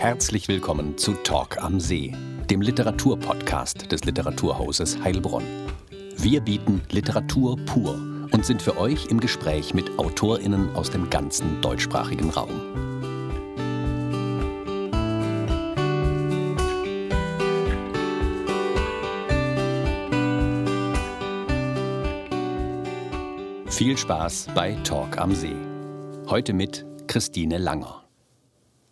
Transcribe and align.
Herzlich 0.00 0.48
willkommen 0.48 0.96
zu 0.96 1.12
Talk 1.12 1.62
am 1.62 1.78
See, 1.78 2.14
dem 2.48 2.62
Literaturpodcast 2.62 3.92
des 3.92 4.02
Literaturhauses 4.02 4.98
Heilbronn. 5.04 5.44
Wir 6.16 6.40
bieten 6.40 6.80
Literatur 6.88 7.58
pur 7.66 7.96
und 8.32 8.46
sind 8.46 8.62
für 8.62 8.78
euch 8.78 9.08
im 9.10 9.20
Gespräch 9.20 9.74
mit 9.74 9.98
AutorInnen 9.98 10.74
aus 10.74 10.90
dem 10.90 11.10
ganzen 11.10 11.60
deutschsprachigen 11.60 12.30
Raum. 12.30 12.48
Viel 23.66 23.98
Spaß 23.98 24.46
bei 24.54 24.76
Talk 24.82 25.18
am 25.18 25.34
See. 25.34 25.56
Heute 26.26 26.54
mit 26.54 26.86
Christine 27.06 27.58
Langer. 27.58 28.00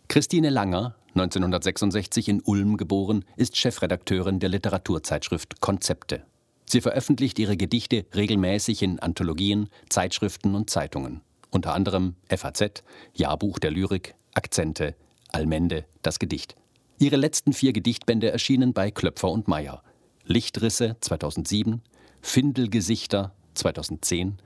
Christine 0.07 0.49
Langer, 0.49 0.95
1966 1.09 2.29
in 2.29 2.41
Ulm 2.41 2.77
geboren, 2.77 3.25
ist 3.35 3.57
Chefredakteurin 3.57 4.39
der 4.39 4.49
Literaturzeitschrift 4.49 5.59
Konzepte. 5.61 6.23
Sie 6.65 6.81
veröffentlicht 6.81 7.39
ihre 7.39 7.57
Gedichte 7.57 8.05
regelmäßig 8.13 8.83
in 8.83 8.99
Anthologien, 8.99 9.69
Zeitschriften 9.89 10.53
und 10.53 10.69
Zeitungen. 10.69 11.21
Unter 11.49 11.73
anderem 11.73 12.15
FAZ, 12.29 12.83
Jahrbuch 13.15 13.57
der 13.57 13.71
Lyrik, 13.71 14.13
Akzente, 14.35 14.95
Allmende, 15.31 15.85
das 16.03 16.19
Gedicht. 16.19 16.55
Ihre 16.99 17.15
letzten 17.15 17.53
vier 17.53 17.73
Gedichtbände 17.73 18.31
erschienen 18.31 18.73
bei 18.73 18.91
Klöpfer 18.91 19.31
und 19.31 19.47
Meyer. 19.47 19.81
Lichtrisse 20.25 20.97
2007, 21.01 21.81
Findelgesichter 22.21 23.33
2010, 23.55 24.37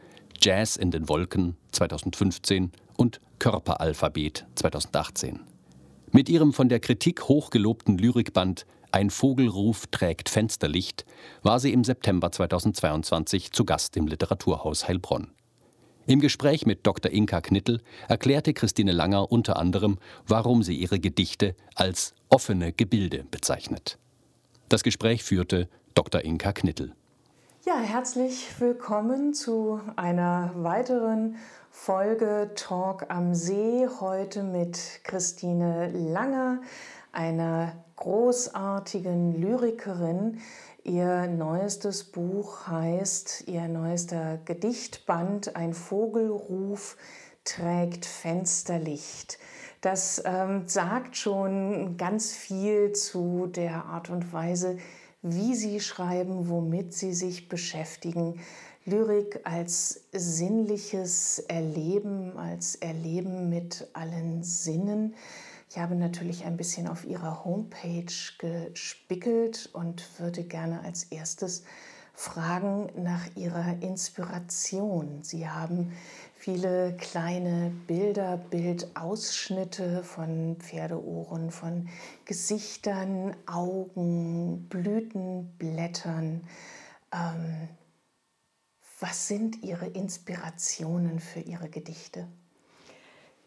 Jazz 0.41 0.77
in 0.77 0.91
den 0.91 1.09
Wolken 1.09 1.57
2015 1.71 2.71
und 2.95 3.19
Körperalphabet 3.39 4.45
2018. 4.55 5.52
Mit 6.15 6.29
ihrem 6.29 6.53
von 6.53 6.69
der 6.69 6.79
Kritik 6.79 7.27
hochgelobten 7.27 7.97
Lyrikband 7.97 8.67
Ein 8.91 9.09
Vogelruf 9.09 9.87
trägt 9.87 10.29
Fensterlicht 10.29 11.07
war 11.41 11.59
sie 11.59 11.73
im 11.73 11.83
September 11.83 12.31
2022 12.31 13.51
zu 13.51 13.65
Gast 13.65 13.97
im 13.97 14.05
Literaturhaus 14.05 14.87
Heilbronn. 14.87 15.31
Im 16.05 16.19
Gespräch 16.19 16.67
mit 16.67 16.85
Dr. 16.85 17.11
Inka 17.11 17.41
Knittel 17.41 17.81
erklärte 18.07 18.53
Christine 18.53 18.91
Langer 18.91 19.31
unter 19.31 19.57
anderem, 19.57 19.97
warum 20.27 20.61
sie 20.61 20.75
ihre 20.75 20.99
Gedichte 20.99 21.55
als 21.73 22.13
offene 22.29 22.73
Gebilde 22.73 23.25
bezeichnet. 23.31 23.97
Das 24.69 24.83
Gespräch 24.83 25.23
führte 25.23 25.67
Dr. 25.95 26.21
Inka 26.21 26.53
Knittel. 26.53 26.93
Ja, 27.65 27.77
herzlich 27.77 28.59
willkommen 28.59 29.33
zu 29.33 29.79
einer 29.95 30.51
weiteren 30.53 31.37
Folge 31.71 32.51
Talk 32.55 33.05
am 33.07 33.33
See. 33.33 33.87
Heute 34.01 34.43
mit 34.43 34.99
Christine 35.05 35.89
Langer, 35.93 36.59
einer 37.13 37.71
großartigen 37.95 39.39
Lyrikerin. 39.39 40.39
Ihr 40.83 41.27
neuestes 41.27 42.03
Buch 42.03 42.67
heißt, 42.67 43.45
ihr 43.47 43.69
neuester 43.69 44.39
Gedichtband, 44.43 45.55
Ein 45.55 45.73
Vogelruf 45.73 46.97
trägt 47.45 48.05
Fensterlicht. 48.05 49.39
Das 49.79 50.21
ähm, 50.25 50.67
sagt 50.67 51.15
schon 51.15 51.95
ganz 51.95 52.33
viel 52.33 52.91
zu 52.91 53.47
der 53.47 53.85
Art 53.85 54.09
und 54.09 54.33
Weise, 54.33 54.77
sie 55.23 55.79
schreiben, 55.79 56.49
womit 56.49 56.93
sie 56.93 57.13
sich 57.13 57.47
beschäftigen. 57.47 58.39
Lyrik 58.85 59.39
als 59.45 60.01
sinnliches 60.11 61.39
Erleben, 61.39 62.37
als 62.37 62.75
Erleben 62.75 63.49
mit 63.49 63.87
allen 63.93 64.43
Sinnen. 64.43 65.15
Ich 65.69 65.77
habe 65.77 65.95
natürlich 65.95 66.43
ein 66.43 66.57
bisschen 66.57 66.87
auf 66.87 67.05
ihrer 67.05 67.45
Homepage 67.45 68.13
gespickelt 68.37 69.69
und 69.71 70.19
würde 70.19 70.43
gerne 70.43 70.81
als 70.83 71.05
erstes 71.05 71.63
fragen 72.13 72.89
nach 72.95 73.35
ihrer 73.35 73.81
Inspiration. 73.81 75.23
Sie 75.23 75.49
haben 75.49 75.91
viele 76.35 76.95
kleine 76.97 77.71
Bilder, 77.87 78.37
Bildausschnitte 78.37 80.03
von 80.03 80.57
Pferdeohren, 80.59 81.51
von 81.51 81.89
Gesichtern, 82.25 83.35
Augen, 83.45 84.67
Blüten, 84.69 85.57
Blättern. 85.57 86.47
Ähm, 87.11 87.69
was 88.99 89.27
sind 89.27 89.63
Ihre 89.63 89.87
Inspirationen 89.87 91.19
für 91.19 91.41
Ihre 91.41 91.69
Gedichte? 91.69 92.27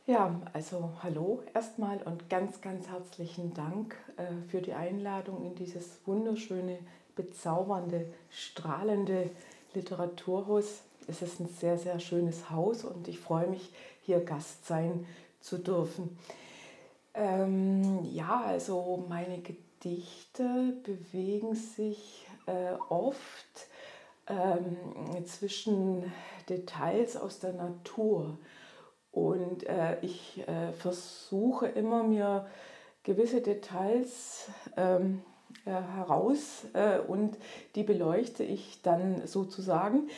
Ja, 0.05 0.41
also 0.53 0.93
hallo 1.03 1.43
erstmal 1.53 2.01
und 2.03 2.31
ganz, 2.31 2.61
ganz 2.61 2.89
herzlichen 2.89 3.55
Dank 3.55 3.97
äh, 4.17 4.49
für 4.49 4.61
die 4.61 4.73
Einladung 4.73 5.45
in 5.45 5.55
dieses 5.55 5.99
wunderschöne, 6.07 6.79
bezaubernde, 7.17 8.07
strahlende 8.31 9.31
Literaturhaus 9.75 10.83
es 11.09 11.23
ist 11.23 11.41
ein 11.41 11.49
sehr, 11.49 11.79
sehr 11.79 12.01
schönes 12.01 12.51
Haus 12.51 12.85
und 12.85 13.09
ich 13.09 13.21
freue 13.21 13.47
mich, 13.47 13.71
hier 14.03 14.21
Gast 14.21 14.67
sein 14.67 15.07
zu 15.41 15.59
dürfen. 15.59 16.19
Ähm, 17.15 18.05
ja, 18.05 18.43
also 18.45 19.05
meine 19.09 19.39
Gedichte 19.39 20.75
bewegen 20.83 21.55
sich 21.55 22.27
äh, 22.47 22.73
oft 22.89 23.69
ähm, 24.29 24.77
zwischen 25.27 26.13
Details 26.49 27.17
aus 27.17 27.39
der 27.39 27.53
Natur 27.53 28.39
und 29.13 29.65
äh, 29.65 29.99
ich 30.03 30.47
äh, 30.47 30.73
versuche 30.73 31.69
immer 31.69 32.03
mir 32.03 32.47
gewisse 33.03 33.41
Details 33.41 34.49
ähm, 34.77 35.23
äh, 35.23 35.36
heraus 35.65 36.67
äh, 36.75 36.99
und 36.99 37.37
die 37.75 37.83
beleuchte 37.83 38.45
ich 38.45 38.83
dann 38.83 39.27
sozusagen 39.27 40.09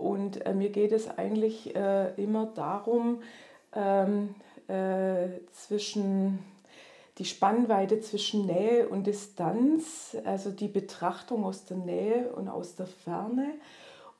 und 0.00 0.46
äh, 0.46 0.54
mir 0.54 0.70
geht 0.70 0.92
es 0.92 1.08
eigentlich 1.18 1.76
äh, 1.76 2.14
immer 2.14 2.46
darum, 2.46 3.22
ähm, 3.74 4.34
äh, 4.66 5.28
zwischen 5.52 6.38
die 7.18 7.26
Spannweite 7.26 8.00
zwischen 8.00 8.46
Nähe 8.46 8.88
und 8.88 9.06
Distanz, 9.06 10.16
also 10.24 10.50
die 10.50 10.68
Betrachtung 10.68 11.44
aus 11.44 11.66
der 11.66 11.76
Nähe 11.76 12.32
und 12.32 12.48
aus 12.48 12.76
der 12.76 12.86
Ferne. 12.86 13.54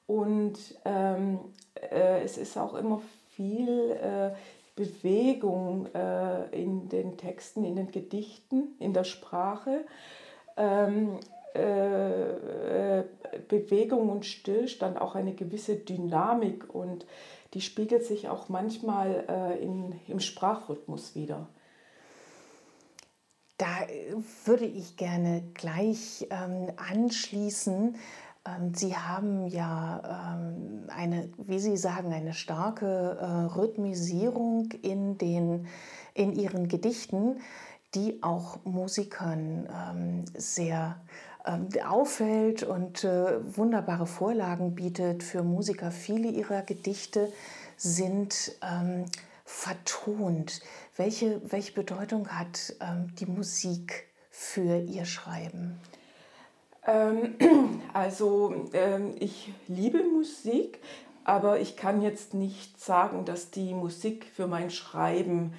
Und 0.06 0.58
ähm, 0.84 1.40
äh, 1.74 2.22
es 2.22 2.36
ist 2.36 2.58
auch 2.58 2.74
immer 2.74 3.00
viel 3.34 3.92
äh, 3.92 4.32
Bewegung 4.76 5.86
äh, 5.94 6.50
in 6.50 6.90
den 6.90 7.16
Texten, 7.16 7.64
in 7.64 7.76
den 7.76 7.90
Gedichten, 7.90 8.74
in 8.78 8.92
der 8.92 9.04
Sprache. 9.04 9.86
Ähm, 10.60 11.18
äh, 11.54 12.98
äh, 13.00 13.04
Bewegung 13.48 14.08
und 14.08 14.24
Stillstand 14.24 15.00
auch 15.00 15.16
eine 15.16 15.34
gewisse 15.34 15.76
Dynamik 15.76 16.72
und 16.72 17.06
die 17.54 17.60
spiegelt 17.60 18.04
sich 18.04 18.28
auch 18.28 18.48
manchmal 18.48 19.24
äh, 19.28 19.62
in, 19.62 19.98
im 20.06 20.20
Sprachrhythmus 20.20 21.16
wieder. 21.16 21.48
Da 23.58 23.66
würde 24.44 24.64
ich 24.64 24.96
gerne 24.96 25.42
gleich 25.54 26.28
ähm, 26.30 26.68
anschließen. 26.76 27.96
Ähm, 28.46 28.74
Sie 28.74 28.96
haben 28.96 29.48
ja 29.48 30.36
ähm, 30.36 30.84
eine, 30.88 31.30
wie 31.36 31.58
Sie 31.58 31.76
sagen, 31.76 32.12
eine 32.12 32.32
starke 32.32 33.18
äh, 33.20 33.24
Rhythmisierung 33.54 34.70
in, 34.82 35.18
den, 35.18 35.66
in 36.14 36.32
Ihren 36.32 36.68
Gedichten, 36.68 37.40
die 37.94 38.22
auch 38.22 38.64
Musikern 38.64 39.68
ähm, 39.68 40.24
sehr 40.36 41.00
ähm, 41.44 41.68
auffällt 41.86 42.62
und 42.62 43.04
äh, 43.04 43.56
wunderbare 43.56 44.06
Vorlagen 44.06 44.74
bietet 44.74 45.22
für 45.22 45.42
Musiker. 45.42 45.90
Viele 45.90 46.28
ihrer 46.28 46.62
Gedichte 46.62 47.32
sind 47.76 48.52
ähm, 48.62 49.06
vertont. 49.44 50.60
Welche, 50.96 51.40
welche 51.50 51.72
Bedeutung 51.72 52.28
hat 52.28 52.74
ähm, 52.80 53.12
die 53.18 53.26
Musik 53.26 54.06
für 54.30 54.78
Ihr 54.78 55.06
Schreiben? 55.06 55.80
Ähm, 56.86 57.34
also 57.92 58.68
ähm, 58.72 59.14
ich 59.18 59.52
liebe 59.66 60.04
Musik, 60.04 60.78
aber 61.24 61.58
ich 61.58 61.76
kann 61.76 62.02
jetzt 62.02 62.34
nicht 62.34 62.78
sagen, 62.80 63.24
dass 63.24 63.50
die 63.50 63.74
Musik 63.74 64.26
für 64.34 64.46
mein 64.46 64.70
Schreiben 64.70 65.54
äh, 65.54 65.56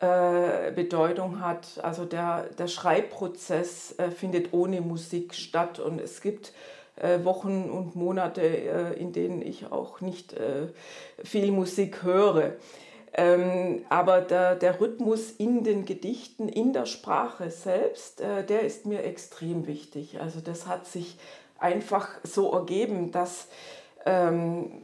Bedeutung 0.00 1.40
hat. 1.40 1.80
Also 1.82 2.04
der, 2.04 2.44
der 2.58 2.68
Schreibprozess 2.68 3.98
äh, 3.98 4.10
findet 4.10 4.52
ohne 4.52 4.80
Musik 4.80 5.34
statt 5.34 5.80
und 5.80 6.00
es 6.00 6.20
gibt 6.20 6.52
äh, 6.96 7.24
Wochen 7.24 7.68
und 7.70 7.96
Monate, 7.96 8.42
äh, 8.42 8.92
in 9.00 9.12
denen 9.12 9.42
ich 9.42 9.70
auch 9.70 10.00
nicht 10.00 10.34
äh, 10.34 10.68
viel 11.24 11.50
Musik 11.50 12.02
höre. 12.02 12.54
Ähm, 13.14 13.84
aber 13.88 14.20
der, 14.20 14.54
der 14.54 14.80
Rhythmus 14.80 15.30
in 15.32 15.64
den 15.64 15.84
Gedichten, 15.84 16.48
in 16.48 16.72
der 16.72 16.86
Sprache 16.86 17.50
selbst, 17.50 18.20
äh, 18.20 18.44
der 18.44 18.60
ist 18.60 18.86
mir 18.86 19.02
extrem 19.02 19.66
wichtig. 19.66 20.20
Also 20.20 20.40
das 20.40 20.66
hat 20.66 20.86
sich 20.86 21.18
einfach 21.58 22.08
so 22.22 22.52
ergeben, 22.52 23.10
dass 23.10 23.48
ähm, 24.06 24.82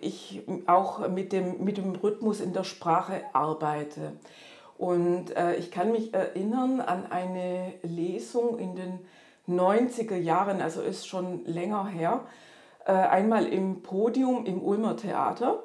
ich 0.00 0.42
auch 0.66 1.06
mit 1.08 1.32
dem, 1.32 1.62
mit 1.62 1.76
dem 1.76 1.94
Rhythmus 1.94 2.40
in 2.40 2.52
der 2.52 2.64
Sprache 2.64 3.22
arbeite. 3.34 4.14
Und 4.78 5.36
äh, 5.36 5.54
ich 5.56 5.70
kann 5.70 5.92
mich 5.92 6.12
erinnern 6.14 6.80
an 6.80 7.06
eine 7.10 7.74
Lesung 7.82 8.58
in 8.58 8.74
den 8.74 8.98
90er 9.48 10.16
Jahren, 10.16 10.60
also 10.60 10.82
ist 10.82 11.06
schon 11.06 11.44
länger 11.44 11.86
her, 11.86 12.26
äh, 12.86 12.92
einmal 12.92 13.46
im 13.46 13.82
Podium 13.82 14.46
im 14.46 14.62
Ulmer 14.62 14.96
Theater. 14.96 15.62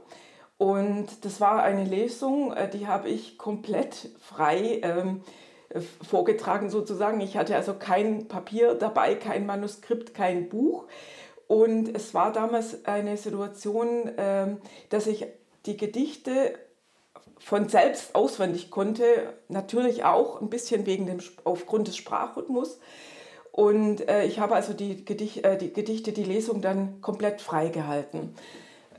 Und 0.57 1.23
das 1.25 1.39
war 1.39 1.63
eine 1.63 1.85
Lesung, 1.85 2.53
äh, 2.53 2.69
die 2.69 2.87
habe 2.87 3.09
ich 3.09 3.37
komplett 3.37 4.09
frei 4.19 4.81
ähm, 4.83 5.21
vorgetragen 6.07 6.69
sozusagen. 6.69 7.21
Ich 7.21 7.37
hatte 7.37 7.55
also 7.55 7.73
kein 7.73 8.27
Papier 8.27 8.75
dabei, 8.75 9.15
kein 9.15 9.45
Manuskript, 9.45 10.13
kein 10.13 10.49
Buch. 10.49 10.85
Und 11.49 11.95
es 11.95 12.13
war 12.13 12.31
damals 12.31 12.85
eine 12.85 13.17
Situation, 13.17 14.11
ähm, 14.17 14.59
dass 14.89 15.07
ich 15.07 15.25
die 15.65 15.77
Gedichte 15.77 16.53
von 17.39 17.69
selbst 17.69 18.13
auswendig 18.13 18.69
konnte, 18.69 19.33
natürlich 19.47 20.03
auch 20.03 20.41
ein 20.41 20.51
bisschen 20.51 20.85
wegen 20.85 21.07
dem, 21.07 21.17
aufgrund 21.45 21.87
des 21.87 21.97
Sprachrhythmus. 21.97 22.79
Und 23.51 24.07
äh, 24.07 24.25
ich 24.25 24.37
habe 24.37 24.53
also 24.53 24.73
die, 24.73 25.03
Gedicht, 25.03 25.43
äh, 25.43 25.57
die 25.57 25.73
Gedichte, 25.73 26.11
die 26.11 26.23
Lesung 26.23 26.61
dann 26.61 27.01
komplett 27.01 27.41
freigehalten. 27.41 28.35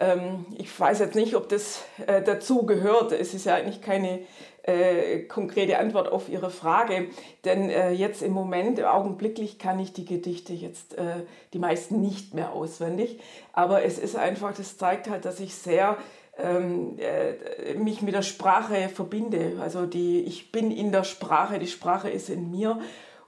Ähm, 0.00 0.44
ich 0.58 0.80
weiß 0.80 0.98
jetzt 0.98 1.14
nicht, 1.14 1.36
ob 1.36 1.48
das 1.50 1.84
äh, 2.08 2.20
dazu 2.20 2.66
gehört. 2.66 3.12
Es 3.12 3.32
ist 3.32 3.46
ja 3.46 3.54
eigentlich 3.54 3.80
keine 3.80 4.26
äh, 4.70 5.20
konkrete 5.20 5.78
Antwort 5.78 6.10
auf 6.10 6.28
Ihre 6.28 6.50
Frage, 6.50 7.08
denn 7.44 7.70
äh, 7.70 7.90
jetzt 7.90 8.22
im 8.22 8.32
Moment, 8.32 8.82
augenblicklich 8.82 9.58
kann 9.58 9.78
ich 9.78 9.92
die 9.92 10.04
Gedichte 10.04 10.52
jetzt, 10.52 10.96
äh, 10.96 11.24
die 11.52 11.58
meisten 11.58 12.00
nicht 12.00 12.34
mehr 12.34 12.52
auswendig. 12.52 13.18
Aber 13.52 13.84
es 13.84 13.98
ist 13.98 14.16
einfach, 14.16 14.54
das 14.54 14.76
zeigt 14.78 15.08
halt, 15.08 15.24
dass 15.24 15.40
ich 15.40 15.54
sehr 15.54 15.96
ähm, 16.38 16.96
äh, 16.98 17.74
mich 17.74 18.02
mit 18.02 18.14
der 18.14 18.22
Sprache 18.22 18.88
verbinde. 18.88 19.58
Also 19.60 19.86
die, 19.86 20.20
ich 20.20 20.52
bin 20.52 20.70
in 20.70 20.92
der 20.92 21.04
Sprache, 21.04 21.58
die 21.58 21.66
Sprache 21.66 22.10
ist 22.10 22.30
in 22.30 22.50
mir. 22.50 22.78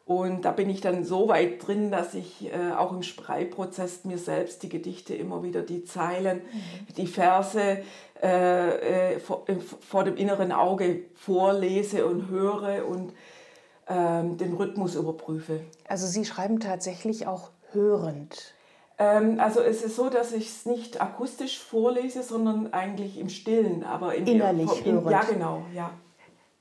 Und 0.04 0.44
da 0.44 0.50
bin 0.50 0.68
ich 0.68 0.80
dann 0.80 1.04
so 1.04 1.28
weit 1.28 1.66
drin, 1.66 1.90
dass 1.92 2.14
ich 2.14 2.52
äh, 2.52 2.72
auch 2.76 2.92
im 2.92 3.02
Schreibprozess 3.02 4.04
mir 4.04 4.18
selbst 4.18 4.62
die 4.62 4.68
Gedichte 4.68 5.14
immer 5.14 5.42
wieder, 5.44 5.62
die 5.62 5.84
Zeilen, 5.84 6.38
mhm. 6.38 6.94
die 6.96 7.06
Verse 7.06 7.78
äh, 8.20 9.14
äh, 9.14 9.20
vor, 9.20 9.48
äh, 9.48 9.56
vor, 9.56 10.04
dem 10.04 10.16
inneren 10.16 10.50
Auge 10.50 11.04
vorlese 11.14 12.04
und 12.06 12.28
höre 12.28 12.86
und 12.88 13.12
ähm, 13.88 14.36
den 14.38 14.54
Rhythmus 14.54 14.96
überprüfe. 14.96 15.60
Also 15.86 16.06
Sie 16.06 16.24
schreiben 16.24 16.58
tatsächlich 16.58 17.26
auch 17.26 17.50
hörend. 17.72 18.54
Ähm, 18.98 19.40
also 19.40 19.60
es 19.60 19.82
ist 19.82 19.96
so, 19.96 20.08
dass 20.08 20.32
ich 20.32 20.48
es 20.48 20.66
nicht 20.66 21.00
akustisch 21.00 21.58
vorlese, 21.58 22.22
sondern 22.22 22.72
eigentlich 22.72 23.18
im 23.18 23.28
Stillen, 23.28 23.84
aber 23.84 24.14
im 24.14 24.26
innerlich 24.26 24.86
im, 24.86 24.98
im, 24.98 25.10
Ja, 25.10 25.22
genau, 25.22 25.62
ja. 25.74 25.90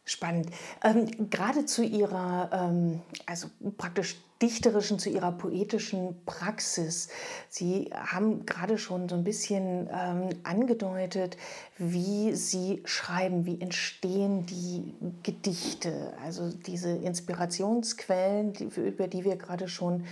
Spannend. 0.03 0.49
Ähm, 0.83 1.29
gerade 1.29 1.65
zu 1.65 1.83
Ihrer, 1.83 2.49
ähm, 2.51 3.01
also 3.27 3.49
praktisch 3.77 4.17
dichterischen, 4.41 4.97
zu 4.97 5.09
Ihrer 5.09 5.31
poetischen 5.31 6.25
Praxis. 6.25 7.09
Sie 7.49 7.91
haben 7.93 8.45
gerade 8.47 8.79
schon 8.79 9.07
so 9.07 9.15
ein 9.15 9.23
bisschen 9.23 9.87
ähm, 9.93 10.29
angedeutet, 10.43 11.37
wie 11.77 12.33
Sie 12.33 12.81
schreiben, 12.85 13.45
wie 13.45 13.61
entstehen 13.61 14.47
die 14.47 14.95
Gedichte, 15.21 16.13
also 16.23 16.49
diese 16.51 16.89
Inspirationsquellen, 16.89 18.53
die, 18.53 18.63
über 18.63 19.07
die 19.07 19.23
wir 19.23 19.35
gerade 19.35 19.67
schon 19.67 20.05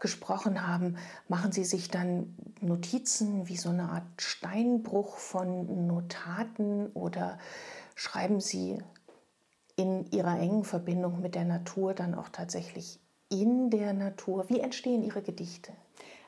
gesprochen 0.00 0.66
haben. 0.66 0.96
Machen 1.28 1.52
Sie 1.52 1.64
sich 1.64 1.88
dann 1.88 2.34
Notizen 2.60 3.48
wie 3.48 3.56
so 3.56 3.68
eine 3.68 3.90
Art 3.90 4.20
Steinbruch 4.20 5.18
von 5.18 5.86
Notaten 5.86 6.88
oder 6.88 7.38
schreiben 7.94 8.40
Sie 8.40 8.78
in 9.76 10.10
ihrer 10.10 10.38
engen 10.38 10.64
Verbindung 10.64 11.20
mit 11.20 11.34
der 11.34 11.44
Natur 11.44 11.94
dann 11.94 12.14
auch 12.14 12.28
tatsächlich 12.30 12.98
in 13.30 13.70
der 13.70 13.92
Natur? 13.92 14.46
Wie 14.48 14.60
entstehen 14.60 15.02
Ihre 15.02 15.22
Gedichte? 15.22 15.72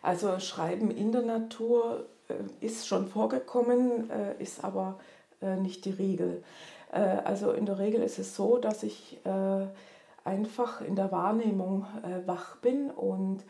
Also 0.03 0.39
Schreiben 0.39 0.91
in 0.91 1.13
der 1.13 1.23
Natur 1.23 2.07
äh, 2.29 2.35
ist 2.65 2.87
schon 2.87 3.09
vorgekommen, 3.09 4.11
äh, 4.11 4.41
ist 4.43 4.65
aber 4.65 4.99
äh, 5.43 5.57
nicht 5.57 5.85
die 5.85 5.91
Regel. 5.91 6.43
Also 6.91 7.53
in 7.53 7.67
der 7.67 7.79
Regel 7.79 8.01
ist 8.01 8.19
es 8.19 8.35
so, 8.35 8.57
dass 8.57 8.83
ich 8.83 9.19
einfach 10.25 10.81
in 10.81 10.97
der 10.97 11.13
Wahrnehmung 11.13 11.85
wach 12.25 12.57
bin 12.57 12.91
und 12.91 13.45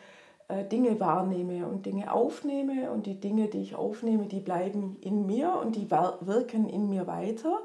Dinge 0.72 0.98
wahrnehme 0.98 1.68
und 1.68 1.86
Dinge 1.86 2.12
aufnehme 2.12 2.90
und 2.90 3.06
die 3.06 3.20
Dinge, 3.20 3.46
die 3.46 3.62
ich 3.62 3.76
aufnehme, 3.76 4.26
die 4.26 4.40
bleiben 4.40 4.96
in 5.02 5.24
mir 5.24 5.52
und 5.52 5.76
die 5.76 5.88
wirken 5.88 6.68
in 6.68 6.90
mir 6.90 7.06
weiter. 7.06 7.60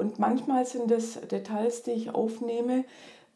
Und 0.00 0.18
manchmal 0.18 0.64
sind 0.64 0.90
es 0.90 1.20
Details, 1.20 1.82
die 1.82 1.90
ich 1.90 2.14
aufnehme, 2.14 2.84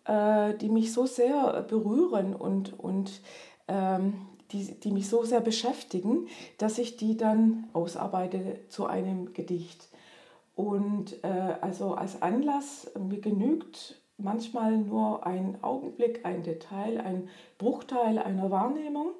äh, 0.06 0.54
die 0.54 0.70
mich 0.70 0.94
so 0.94 1.04
sehr 1.04 1.62
berühren 1.68 2.34
und, 2.34 2.78
und 2.78 3.20
ähm, 3.68 4.14
die, 4.50 4.72
die 4.80 4.90
mich 4.90 5.08
so 5.08 5.24
sehr 5.24 5.42
beschäftigen, 5.42 6.26
dass 6.56 6.78
ich 6.78 6.96
die 6.96 7.18
dann 7.18 7.68
ausarbeite 7.74 8.60
zu 8.70 8.86
einem 8.86 9.34
Gedicht. 9.34 9.88
Und 10.56 11.22
äh, 11.22 11.56
also 11.60 11.94
als 11.94 12.22
Anlass, 12.22 12.90
mir 12.98 13.20
genügt 13.20 14.00
manchmal 14.16 14.78
nur 14.78 15.26
ein 15.26 15.58
Augenblick, 15.62 16.24
ein 16.24 16.44
Detail, 16.44 16.98
ein 16.98 17.28
Bruchteil 17.58 18.18
einer 18.18 18.50
Wahrnehmung. 18.50 19.10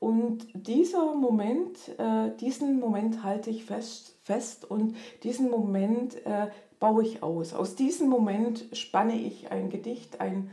Und 0.00 0.48
dieser 0.54 1.14
Moment, 1.14 1.76
äh, 1.98 2.34
diesen 2.40 2.80
Moment 2.80 3.22
halte 3.22 3.50
ich 3.50 3.64
fest, 3.64 4.16
fest 4.22 4.68
und 4.68 4.96
diesen 5.22 5.50
Moment 5.50 6.26
äh, 6.26 6.48
baue 6.80 7.04
ich 7.04 7.22
aus. 7.22 7.54
Aus 7.54 7.76
diesem 7.76 8.08
Moment 8.08 8.64
spanne 8.72 9.14
ich 9.14 9.52
ein 9.52 9.70
Gedicht, 9.70 10.20
ein, 10.20 10.50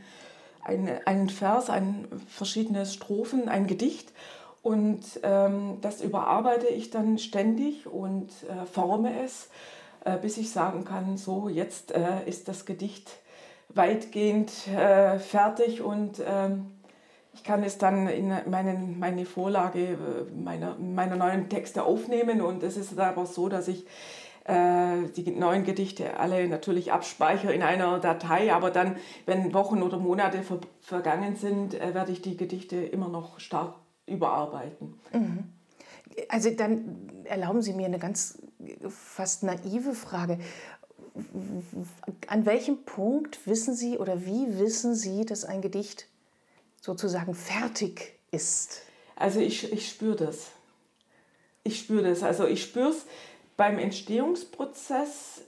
ein, 0.62 0.88
einen 1.06 1.30
Vers, 1.30 1.70
ein, 1.70 2.06
verschiedene 2.28 2.86
Strophen, 2.86 3.48
ein 3.48 3.66
Gedicht 3.66 4.12
und 4.62 5.00
ähm, 5.22 5.78
das 5.80 6.02
überarbeite 6.02 6.66
ich 6.66 6.90
dann 6.90 7.18
ständig 7.18 7.86
und 7.86 8.28
äh, 8.48 8.66
forme 8.66 9.22
es, 9.24 9.48
äh, 10.04 10.18
bis 10.18 10.36
ich 10.36 10.50
sagen 10.50 10.84
kann, 10.84 11.16
so 11.16 11.48
jetzt 11.48 11.92
äh, 11.92 12.24
ist 12.26 12.48
das 12.48 12.66
Gedicht 12.66 13.10
weitgehend 13.70 14.52
äh, 14.68 15.18
fertig 15.18 15.80
und 15.80 16.20
ähm, 16.26 16.66
ich 17.32 17.44
kann 17.44 17.62
es 17.62 17.78
dann 17.78 18.08
in 18.08 18.32
meinen, 18.50 18.98
meine 18.98 19.24
Vorlage 19.24 19.80
äh, 19.80 19.96
meiner, 20.34 20.76
meiner 20.76 21.16
neuen 21.16 21.48
Texte 21.48 21.84
aufnehmen 21.84 22.42
und 22.42 22.62
es 22.62 22.76
ist 22.76 22.98
aber 22.98 23.26
so, 23.26 23.48
dass 23.48 23.68
ich 23.68 23.86
die 24.48 25.30
neuen 25.30 25.64
Gedichte 25.64 26.18
alle 26.18 26.48
natürlich 26.48 26.90
abspeichere 26.90 27.52
in 27.52 27.62
einer 27.62 27.98
Datei, 27.98 28.52
aber 28.52 28.70
dann, 28.70 28.96
wenn 29.26 29.52
Wochen 29.52 29.82
oder 29.82 29.98
Monate 29.98 30.42
ver 30.42 30.60
vergangen 30.80 31.36
sind, 31.36 31.74
äh, 31.74 31.92
werde 31.92 32.12
ich 32.12 32.22
die 32.22 32.36
Gedichte 32.36 32.76
immer 32.76 33.08
noch 33.08 33.40
stark 33.40 33.74
überarbeiten. 34.06 34.98
Mhm. 35.12 35.44
Also 36.28 36.50
dann 36.50 37.24
erlauben 37.24 37.60
Sie 37.60 37.74
mir 37.74 37.86
eine 37.86 37.98
ganz 37.98 38.38
fast 38.88 39.42
naive 39.42 39.94
Frage. 39.94 40.38
An 42.26 42.46
welchem 42.46 42.84
Punkt 42.84 43.46
wissen 43.46 43.74
Sie 43.74 43.98
oder 43.98 44.24
wie 44.24 44.58
wissen 44.58 44.94
Sie, 44.94 45.26
dass 45.26 45.44
ein 45.44 45.60
Gedicht 45.60 46.08
sozusagen 46.80 47.34
fertig 47.34 48.18
ist? 48.30 48.82
Also 49.14 49.40
ich, 49.40 49.72
ich 49.72 49.88
spüre 49.88 50.16
das. 50.16 50.52
Ich 51.64 51.80
spüre 51.80 52.08
das. 52.08 52.22
Also 52.22 52.46
ich 52.46 52.62
spüre 52.62 52.90
es, 52.90 53.04
beim 53.58 53.78
Entstehungsprozess, 53.78 55.42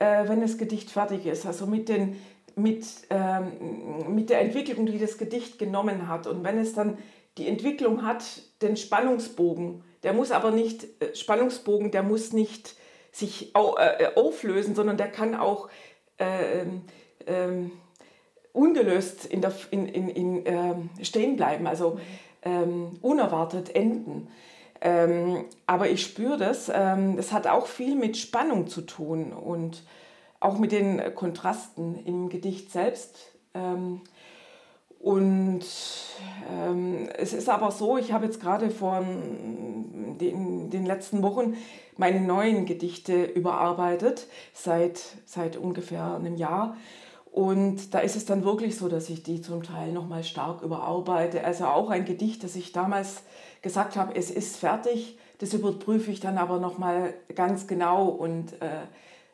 äh, 0.00 0.28
wenn 0.28 0.42
das 0.42 0.58
Gedicht 0.58 0.90
fertig 0.90 1.24
ist, 1.24 1.46
also 1.46 1.64
mit, 1.66 1.88
den, 1.88 2.20
mit, 2.56 2.84
ähm, 3.08 4.14
mit 4.14 4.28
der 4.28 4.40
Entwicklung, 4.40 4.84
die 4.84 4.98
das 4.98 5.16
Gedicht 5.16 5.58
genommen 5.58 6.08
hat. 6.08 6.26
Und 6.26 6.44
wenn 6.44 6.58
es 6.58 6.74
dann 6.74 6.98
die 7.38 7.46
Entwicklung 7.46 8.04
hat, 8.04 8.24
den 8.62 8.76
Spannungsbogen, 8.76 9.84
der 10.02 10.12
muss 10.12 10.32
aber 10.32 10.50
nicht, 10.50 11.00
äh, 11.00 11.14
Spannungsbogen, 11.14 11.92
der 11.92 12.02
muss 12.02 12.32
nicht 12.32 12.74
sich 13.12 13.54
au, 13.54 13.76
äh, 13.76 14.10
auflösen, 14.16 14.74
sondern 14.74 14.96
der 14.96 15.08
kann 15.08 15.36
auch 15.36 15.68
ähm, 16.18 16.82
ähm, 17.28 17.70
ungelöst 18.52 19.24
in 19.24 19.40
der, 19.40 19.52
in, 19.70 19.86
in, 19.86 20.08
in, 20.08 20.42
ähm, 20.46 20.90
stehen 21.00 21.36
bleiben, 21.36 21.66
also 21.66 21.98
unerwartet 23.02 23.74
enden. 23.74 24.28
Ähm, 24.80 25.44
aber 25.66 25.88
ich 25.88 26.02
spüre 26.02 26.36
das. 26.36 26.70
Ähm, 26.72 27.16
das 27.16 27.32
hat 27.32 27.46
auch 27.46 27.66
viel 27.66 27.94
mit 27.94 28.16
Spannung 28.16 28.66
zu 28.66 28.82
tun 28.82 29.32
und 29.32 29.82
auch 30.40 30.58
mit 30.58 30.72
den 30.72 31.14
Kontrasten 31.14 32.04
im 32.04 32.28
Gedicht 32.28 32.70
selbst. 32.70 33.16
Ähm, 33.54 34.02
und 34.98 35.64
ähm, 36.50 37.08
es 37.16 37.32
ist 37.32 37.48
aber 37.48 37.70
so, 37.70 37.96
ich 37.96 38.12
habe 38.12 38.24
jetzt 38.24 38.40
gerade 38.40 38.70
vor 38.70 39.00
den, 39.02 40.70
den 40.70 40.86
letzten 40.86 41.22
Wochen 41.22 41.56
meine 41.96 42.20
neuen 42.20 42.66
Gedichte 42.66 43.24
überarbeitet, 43.24 44.26
seit, 44.52 45.00
seit 45.24 45.56
ungefähr 45.56 46.16
einem 46.16 46.36
Jahr. 46.36 46.76
Und 47.36 47.92
da 47.92 47.98
ist 47.98 48.16
es 48.16 48.24
dann 48.24 48.44
wirklich 48.44 48.78
so, 48.78 48.88
dass 48.88 49.10
ich 49.10 49.22
die 49.22 49.42
zum 49.42 49.62
Teil 49.62 49.92
nochmal 49.92 50.24
stark 50.24 50.62
überarbeite. 50.62 51.44
Also 51.44 51.66
auch 51.66 51.90
ein 51.90 52.06
Gedicht, 52.06 52.42
das 52.42 52.56
ich 52.56 52.72
damals 52.72 53.24
gesagt 53.60 53.94
habe, 53.96 54.14
es 54.14 54.30
ist 54.30 54.56
fertig, 54.56 55.18
das 55.36 55.52
überprüfe 55.52 56.10
ich 56.10 56.20
dann 56.20 56.38
aber 56.38 56.58
nochmal 56.60 57.12
ganz 57.34 57.66
genau 57.66 58.06
und 58.06 58.54
äh, 58.62 58.86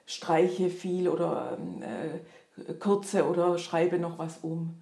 streiche 0.05 0.69
viel 0.69 1.09
oder 1.09 1.57
äh, 1.81 2.73
kürze 2.73 3.29
oder 3.29 3.57
schreibe 3.59 4.01
noch 4.01 4.19
was 4.19 4.39
um. 4.39 4.75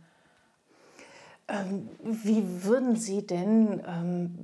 Ähm, 1.47 1.91
wie 2.01 2.65
würden 2.65 2.97
Sie 2.97 3.27
denn, 3.27 3.83
ähm, 3.87 4.39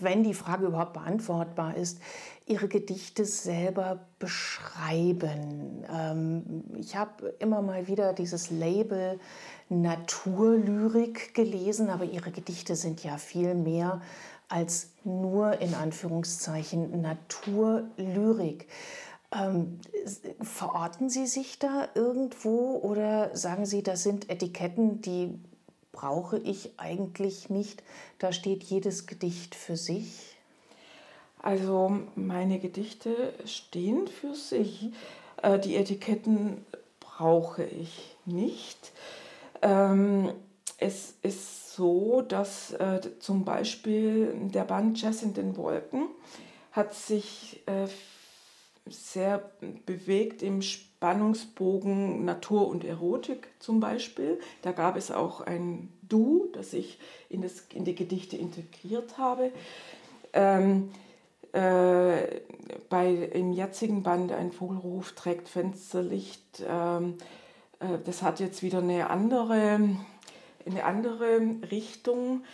wenn 0.00 0.24
die 0.24 0.32
Frage 0.32 0.68
überhaupt 0.68 0.94
beantwortbar 0.94 1.76
ist, 1.76 2.00
Ihre 2.46 2.68
Gedichte 2.68 3.24
selber 3.24 4.06
beschreiben? 4.18 5.84
Ähm, 5.92 6.64
ich 6.76 6.96
habe 6.96 7.34
immer 7.40 7.60
mal 7.60 7.88
wieder 7.88 8.12
dieses 8.12 8.50
Label 8.50 9.18
Naturlyrik 9.68 11.34
gelesen, 11.34 11.90
aber 11.90 12.04
Ihre 12.04 12.30
Gedichte 12.30 12.76
sind 12.76 13.02
ja 13.02 13.18
viel 13.18 13.54
mehr 13.54 14.00
als 14.48 14.90
nur 15.02 15.60
in 15.60 15.74
Anführungszeichen 15.74 17.00
Naturlyrik. 17.00 18.68
Ähm, 19.32 19.80
verorten 20.40 21.10
Sie 21.10 21.26
sich 21.26 21.58
da 21.58 21.88
irgendwo 21.94 22.78
oder 22.78 23.36
sagen 23.36 23.66
Sie, 23.66 23.82
das 23.82 24.04
sind 24.04 24.30
Etiketten, 24.30 25.00
die 25.00 25.38
brauche 25.90 26.38
ich 26.38 26.78
eigentlich 26.78 27.50
nicht. 27.50 27.82
Da 28.18 28.32
steht 28.32 28.62
jedes 28.62 29.06
Gedicht 29.06 29.56
für 29.56 29.76
sich. 29.76 30.35
Also 31.46 32.00
meine 32.16 32.58
Gedichte 32.58 33.32
stehen 33.44 34.08
für 34.08 34.34
sich. 34.34 34.90
Äh, 35.40 35.60
die 35.60 35.76
Etiketten 35.76 36.66
brauche 36.98 37.62
ich 37.62 38.16
nicht. 38.24 38.90
Ähm, 39.62 40.32
es 40.78 41.14
ist 41.22 41.72
so, 41.72 42.22
dass 42.22 42.72
äh, 42.72 43.00
zum 43.20 43.44
Beispiel 43.44 44.34
der 44.52 44.64
Band 44.64 45.00
Jazz 45.00 45.22
in 45.22 45.34
den 45.34 45.56
Wolken 45.56 46.08
hat 46.72 46.94
sich 46.94 47.62
äh, 47.66 47.86
sehr 48.90 49.52
bewegt 49.86 50.42
im 50.42 50.62
Spannungsbogen 50.62 52.24
Natur 52.24 52.66
und 52.66 52.84
Erotik 52.84 53.46
zum 53.60 53.78
Beispiel. 53.78 54.40
Da 54.62 54.72
gab 54.72 54.96
es 54.96 55.12
auch 55.12 55.42
ein 55.42 55.92
Du, 56.02 56.48
das 56.54 56.72
ich 56.72 56.98
in, 57.28 57.42
das, 57.42 57.62
in 57.72 57.84
die 57.84 57.94
Gedichte 57.94 58.36
integriert 58.36 59.16
habe. 59.16 59.52
Ähm, 60.32 60.90
äh, 61.56 62.40
bei, 62.90 63.08
Im 63.32 63.52
jetzigen 63.52 64.02
Band 64.02 64.30
Ein 64.30 64.52
Vogelruf 64.52 65.12
trägt 65.12 65.48
Fensterlicht. 65.48 66.62
Ähm, 66.68 67.14
äh, 67.80 67.98
das 68.04 68.22
hat 68.22 68.40
jetzt 68.40 68.62
wieder 68.62 68.78
eine 68.78 69.08
andere, 69.08 69.80
eine 70.66 70.84
andere 70.84 71.40
Richtung. 71.70 72.44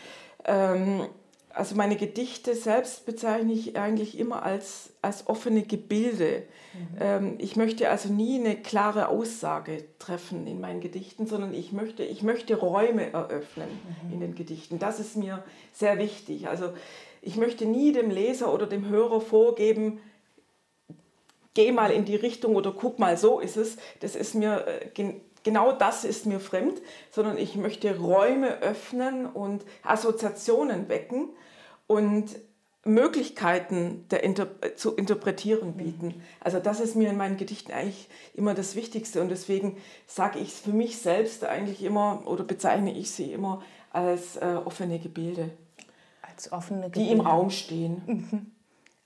Ähm, 0.44 1.02
also 1.50 1.74
meine 1.74 1.96
Gedichte 1.96 2.54
selbst 2.54 3.04
bezeichne 3.04 3.52
ich 3.52 3.76
eigentlich 3.76 4.18
immer 4.18 4.44
als, 4.44 4.90
als 5.02 5.26
offene 5.26 5.62
Gebilde. 5.62 6.44
Mhm. 6.72 6.96
Ähm, 7.00 7.34
ich 7.38 7.56
möchte 7.56 7.90
also 7.90 8.10
nie 8.12 8.38
eine 8.38 8.56
klare 8.56 9.08
Aussage 9.08 9.84
treffen 9.98 10.46
in 10.46 10.60
meinen 10.60 10.80
Gedichten, 10.80 11.26
sondern 11.26 11.52
ich 11.52 11.72
möchte, 11.72 12.04
ich 12.04 12.22
möchte 12.22 12.56
Räume 12.56 13.12
eröffnen 13.12 13.68
mhm. 14.06 14.12
in 14.12 14.20
den 14.20 14.34
Gedichten. 14.36 14.78
Das 14.78 15.00
ist 15.00 15.16
mir 15.16 15.42
sehr 15.72 15.98
wichtig. 15.98 16.48
Also 16.48 16.72
ich 17.22 17.36
möchte 17.36 17.64
nie 17.64 17.92
dem 17.92 18.10
Leser 18.10 18.52
oder 18.52 18.66
dem 18.66 18.88
Hörer 18.88 19.20
vorgeben, 19.20 20.00
geh 21.54 21.72
mal 21.72 21.92
in 21.92 22.04
die 22.04 22.16
Richtung 22.16 22.56
oder 22.56 22.72
guck 22.72 22.98
mal, 22.98 23.16
so 23.16 23.40
ist 23.40 23.56
es. 23.56 23.76
Das 24.00 24.16
ist 24.16 24.34
mir 24.34 24.66
äh, 24.66 25.14
genau 25.44 25.72
das 25.72 26.04
ist 26.04 26.26
mir 26.26 26.40
fremd, 26.40 26.82
sondern 27.10 27.38
ich 27.38 27.56
möchte 27.56 27.96
Räume 27.98 28.60
öffnen 28.60 29.26
und 29.26 29.64
Assoziationen 29.82 30.88
wecken 30.88 31.30
und 31.86 32.36
Möglichkeiten 32.84 34.06
Inter 34.10 34.48
zu 34.74 34.96
interpretieren 34.96 35.74
bieten. 35.74 36.20
Also 36.40 36.58
das 36.58 36.80
ist 36.80 36.96
mir 36.96 37.10
in 37.10 37.16
meinen 37.16 37.36
Gedichten 37.36 37.70
eigentlich 37.70 38.08
immer 38.34 38.54
das 38.54 38.74
Wichtigste 38.74 39.20
und 39.20 39.28
deswegen 39.28 39.76
sage 40.08 40.40
ich 40.40 40.48
es 40.48 40.58
für 40.58 40.72
mich 40.72 40.98
selbst 40.98 41.44
eigentlich 41.44 41.84
immer 41.84 42.24
oder 42.26 42.42
bezeichne 42.42 42.92
ich 42.92 43.12
sie 43.12 43.32
immer 43.32 43.62
als 43.92 44.36
äh, 44.36 44.58
offene 44.64 44.98
Gebilde. 44.98 45.50
Als 46.34 46.52
offene 46.52 46.90
Gebilde. 46.90 47.08
Die 47.08 47.12
im 47.12 47.20
Raum 47.20 47.50
stehen. 47.50 48.52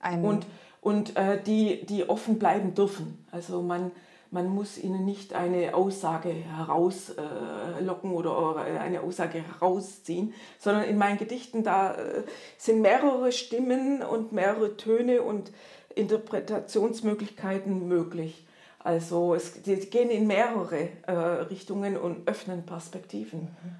Mhm. 0.01 0.23
und 0.23 0.45
und 0.87 1.17
äh, 1.17 1.41
die, 1.41 1.85
die 1.85 2.07
offen 2.07 2.39
bleiben 2.39 2.73
dürfen. 2.73 3.27
Also 3.31 3.61
man, 3.61 3.91
man 4.31 4.47
muss 4.47 4.77
ihnen 4.77 5.03
nicht 5.03 5.33
eine 5.33 5.75
Aussage 5.75 6.29
herauslocken 6.29 8.11
äh, 8.11 8.13
oder 8.13 8.61
eine 8.61 9.01
Aussage 9.01 9.43
herausziehen, 9.43 10.33
sondern 10.59 10.85
in 10.85 10.97
meinen 10.97 11.17
Gedichten 11.17 11.63
da 11.63 11.93
äh, 11.93 12.23
sind 12.57 12.81
mehrere 12.81 13.33
Stimmen 13.33 14.01
und 14.01 14.31
mehrere 14.31 14.77
Töne 14.77 15.23
und 15.23 15.51
Interpretationsmöglichkeiten 15.95 17.89
möglich. 17.89 18.47
Also 18.79 19.35
es, 19.35 19.61
die 19.63 19.75
gehen 19.89 20.09
in 20.09 20.25
mehrere 20.25 20.87
äh, 21.05 21.11
Richtungen 21.11 21.97
und 21.97 22.29
öffnen 22.29 22.65
Perspektiven. 22.65 23.41
Mhm. 23.41 23.75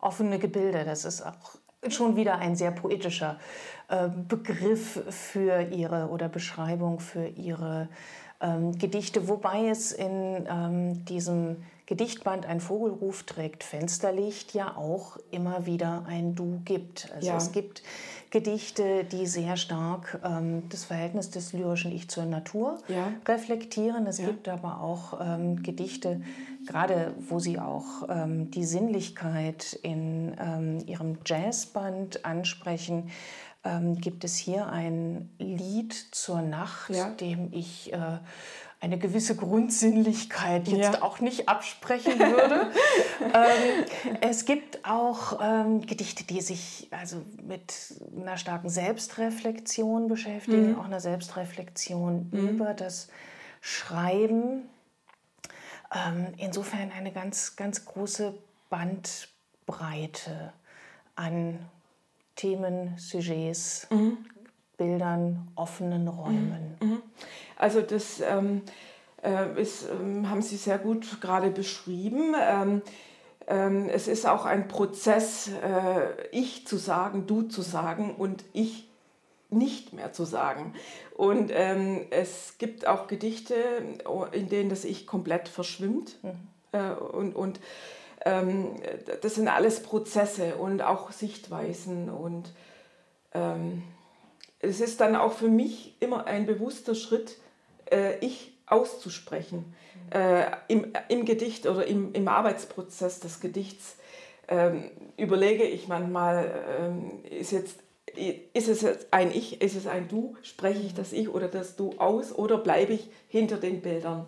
Offene 0.00 0.38
Gebilde, 0.38 0.84
das 0.86 1.04
ist 1.04 1.20
auch 1.20 1.58
schon 1.88 2.16
wieder 2.16 2.38
ein 2.38 2.56
sehr 2.56 2.70
poetischer 2.70 3.38
äh, 3.88 4.08
Begriff 4.08 5.02
für 5.08 5.62
ihre 5.62 6.08
oder 6.08 6.28
Beschreibung 6.28 7.00
für 7.00 7.26
ihre 7.28 7.88
ähm, 8.40 8.78
Gedichte, 8.78 9.28
wobei 9.28 9.68
es 9.68 9.92
in 9.92 10.46
ähm, 10.48 11.04
diesem 11.04 11.56
Gedichtband 11.88 12.44
Ein 12.44 12.60
Vogelruf 12.60 13.22
trägt 13.22 13.64
Fensterlicht 13.64 14.52
ja 14.52 14.76
auch 14.76 15.16
immer 15.30 15.64
wieder 15.64 16.04
ein 16.06 16.34
Du 16.34 16.60
gibt. 16.66 17.10
Also 17.14 17.28
ja. 17.28 17.36
es 17.38 17.50
gibt 17.50 17.82
Gedichte, 18.28 19.04
die 19.04 19.26
sehr 19.26 19.56
stark 19.56 20.20
ähm, 20.22 20.68
das 20.68 20.84
Verhältnis 20.84 21.30
des 21.30 21.54
lyrischen 21.54 21.90
Ich 21.90 22.10
zur 22.10 22.26
Natur 22.26 22.76
ja. 22.88 23.10
reflektieren. 23.26 24.06
Es 24.06 24.18
ja. 24.18 24.26
gibt 24.26 24.48
aber 24.48 24.82
auch 24.82 25.18
ähm, 25.18 25.62
Gedichte, 25.62 26.20
gerade 26.68 27.14
wo 27.18 27.40
sie 27.40 27.58
auch 27.58 28.08
ähm, 28.08 28.50
die 28.50 28.64
Sinnlichkeit 28.64 29.72
in 29.82 30.36
ähm, 30.38 30.78
ihrem 30.86 31.18
Jazzband 31.24 32.24
ansprechen 32.24 33.10
ähm, 33.64 33.96
gibt 33.96 34.22
es 34.24 34.36
hier 34.36 34.68
ein 34.68 35.30
Lied 35.38 35.92
zur 35.92 36.42
Nacht, 36.42 36.90
ja. 36.90 37.10
dem 37.10 37.52
ich 37.52 37.92
äh, 37.92 38.18
eine 38.80 38.98
gewisse 38.98 39.34
Grundsinnlichkeit 39.34 40.68
jetzt 40.68 40.94
ja. 40.94 41.02
auch 41.02 41.18
nicht 41.20 41.48
absprechen 41.48 42.18
würde. 42.18 42.70
ähm, 43.20 43.84
es 44.20 44.44
gibt 44.44 44.84
auch 44.84 45.40
ähm, 45.42 45.80
Gedichte, 45.80 46.24
die 46.24 46.40
sich 46.40 46.88
also 46.92 47.22
mit 47.42 47.74
einer 48.16 48.36
starken 48.36 48.68
Selbstreflexion 48.68 50.06
beschäftigen, 50.06 50.72
mhm. 50.72 50.78
auch 50.78 50.84
einer 50.84 51.00
Selbstreflexion 51.00 52.28
mhm. 52.30 52.48
über 52.48 52.74
das 52.74 53.08
Schreiben. 53.60 54.68
Ähm, 55.94 56.34
insofern 56.36 56.92
eine 56.92 57.12
ganz, 57.12 57.56
ganz 57.56 57.84
große 57.84 58.34
Bandbreite 58.68 60.52
an 61.14 61.58
Themen, 62.36 62.96
Sujets, 62.98 63.86
mhm. 63.90 64.18
Bildern, 64.76 65.48
offenen 65.54 66.08
Räumen. 66.08 66.76
Mhm. 66.80 66.88
mhm. 66.88 67.02
Also 67.56 67.80
das 67.82 68.20
ähm, 68.20 68.62
äh, 69.22 69.60
ist, 69.60 69.86
ähm, 69.90 70.30
haben 70.30 70.42
Sie 70.42 70.56
sehr 70.56 70.78
gut 70.78 71.20
gerade 71.20 71.50
beschrieben. 71.50 72.34
Ähm, 72.40 72.82
ähm, 73.48 73.88
es 73.88 74.06
ist 74.08 74.26
auch 74.26 74.44
ein 74.44 74.68
Prozess, 74.68 75.48
äh, 75.48 76.28
ich 76.30 76.66
zu 76.66 76.76
sagen, 76.76 77.26
du 77.26 77.42
zu 77.42 77.62
sagen 77.62 78.14
und 78.14 78.44
ich 78.52 78.87
nicht 79.50 79.92
mehr 79.92 80.12
zu 80.12 80.24
sagen. 80.24 80.74
Und 81.16 81.50
ähm, 81.54 82.06
es 82.10 82.56
gibt 82.58 82.86
auch 82.86 83.06
Gedichte, 83.06 83.54
in 84.32 84.48
denen 84.48 84.68
das 84.68 84.84
Ich 84.84 85.06
komplett 85.06 85.48
verschwimmt. 85.48 86.16
Mhm. 86.22 86.30
Äh, 86.72 86.92
und, 86.92 87.34
und 87.34 87.60
ähm, 88.24 88.76
das 89.22 89.36
sind 89.36 89.48
alles 89.48 89.82
Prozesse 89.82 90.56
und 90.56 90.82
auch 90.82 91.12
Sichtweisen. 91.12 92.10
Und 92.10 92.52
ähm, 93.32 93.82
es 94.60 94.80
ist 94.80 95.00
dann 95.00 95.16
auch 95.16 95.32
für 95.32 95.48
mich 95.48 95.96
immer 96.00 96.26
ein 96.26 96.46
bewusster 96.46 96.94
Schritt, 96.94 97.38
äh, 97.90 98.18
ich 98.18 98.52
auszusprechen. 98.66 99.74
Äh, 100.10 100.44
im, 100.68 100.92
Im 101.08 101.24
Gedicht 101.24 101.66
oder 101.66 101.86
im, 101.86 102.12
im 102.12 102.28
Arbeitsprozess 102.28 103.20
des 103.20 103.40
Gedichts 103.40 103.96
ähm, 104.48 104.90
überlege 105.16 105.64
ich 105.64 105.88
manchmal, 105.88 106.50
ähm, 106.80 107.24
ist 107.24 107.52
jetzt 107.52 107.78
ist 108.52 108.68
es 108.68 109.12
ein 109.12 109.30
Ich, 109.30 109.60
ist 109.60 109.76
es 109.76 109.86
ein 109.86 110.08
Du, 110.08 110.36
spreche 110.42 110.80
ich 110.80 110.94
das 110.94 111.12
Ich 111.12 111.28
oder 111.28 111.48
das 111.48 111.76
Du 111.76 111.94
aus 111.98 112.32
oder 112.32 112.58
bleibe 112.58 112.94
ich 112.94 113.10
hinter 113.28 113.56
den 113.56 113.80
Bildern? 113.82 114.26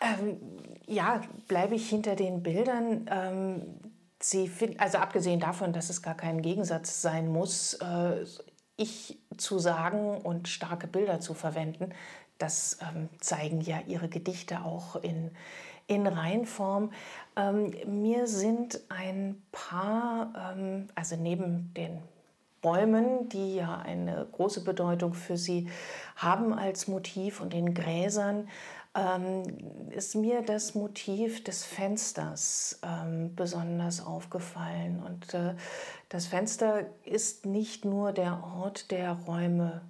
Ähm, 0.00 0.38
ja, 0.86 1.22
bleibe 1.48 1.74
ich 1.74 1.88
hinter 1.88 2.16
den 2.16 2.42
Bildern. 2.42 3.08
Ähm, 3.10 3.62
Sie 4.20 4.48
find, 4.48 4.80
also 4.80 4.98
abgesehen 4.98 5.40
davon, 5.40 5.72
dass 5.72 5.90
es 5.90 6.00
gar 6.00 6.16
kein 6.16 6.40
Gegensatz 6.40 7.02
sein 7.02 7.28
muss, 7.28 7.74
äh, 7.74 8.24
ich 8.76 9.18
zu 9.36 9.58
sagen 9.58 10.18
und 10.18 10.48
starke 10.48 10.86
Bilder 10.86 11.20
zu 11.20 11.34
verwenden, 11.34 11.90
das 12.38 12.78
ähm, 12.82 13.08
zeigen 13.20 13.60
ja 13.60 13.80
Ihre 13.86 14.08
Gedichte 14.08 14.62
auch 14.64 14.96
in, 14.96 15.30
in 15.86 16.06
Reinform. 16.06 16.92
Ähm, 17.36 17.72
mir 17.86 18.26
sind 18.26 18.80
ein 18.88 19.42
paar, 19.52 20.54
ähm, 20.56 20.88
also 20.94 21.16
neben 21.16 21.72
den 21.74 22.02
Bäumen, 22.62 23.28
die 23.28 23.56
ja 23.56 23.78
eine 23.78 24.26
große 24.32 24.64
Bedeutung 24.64 25.14
für 25.14 25.36
sie 25.36 25.68
haben 26.16 26.52
als 26.52 26.88
Motiv 26.88 27.40
und 27.40 27.52
den 27.52 27.74
Gräsern, 27.74 28.48
ähm, 28.96 29.42
ist 29.90 30.14
mir 30.14 30.42
das 30.42 30.74
Motiv 30.74 31.44
des 31.44 31.64
Fensters 31.64 32.80
ähm, 32.82 33.34
besonders 33.36 34.04
aufgefallen. 34.04 35.02
Und 35.04 35.34
äh, 35.34 35.54
das 36.08 36.26
Fenster 36.26 36.86
ist 37.04 37.46
nicht 37.46 37.84
nur 37.84 38.12
der 38.12 38.42
Ort, 38.42 38.90
der 38.90 39.12
Räume 39.12 39.82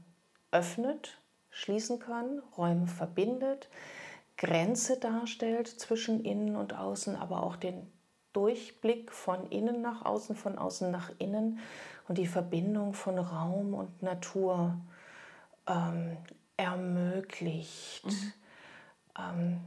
öffnet, 0.50 1.18
schließen 1.50 1.98
kann, 1.98 2.42
Räume 2.56 2.88
verbindet, 2.88 3.70
Grenze 4.36 4.98
darstellt 4.98 5.68
zwischen 5.68 6.24
innen 6.24 6.56
und 6.56 6.74
außen, 6.74 7.16
aber 7.16 7.42
auch 7.42 7.56
den 7.56 7.90
Durchblick 8.32 9.12
von 9.12 9.46
innen 9.50 9.80
nach 9.80 10.04
außen, 10.04 10.36
von 10.36 10.58
außen 10.58 10.90
nach 10.90 11.10
innen 11.18 11.58
und 12.06 12.18
die 12.18 12.26
Verbindung 12.26 12.92
von 12.92 13.18
Raum 13.18 13.72
und 13.72 14.02
Natur 14.02 14.76
ähm, 15.66 16.18
ermöglicht. 16.56 18.04
Mhm. 18.04 18.32
Ähm, 19.18 19.60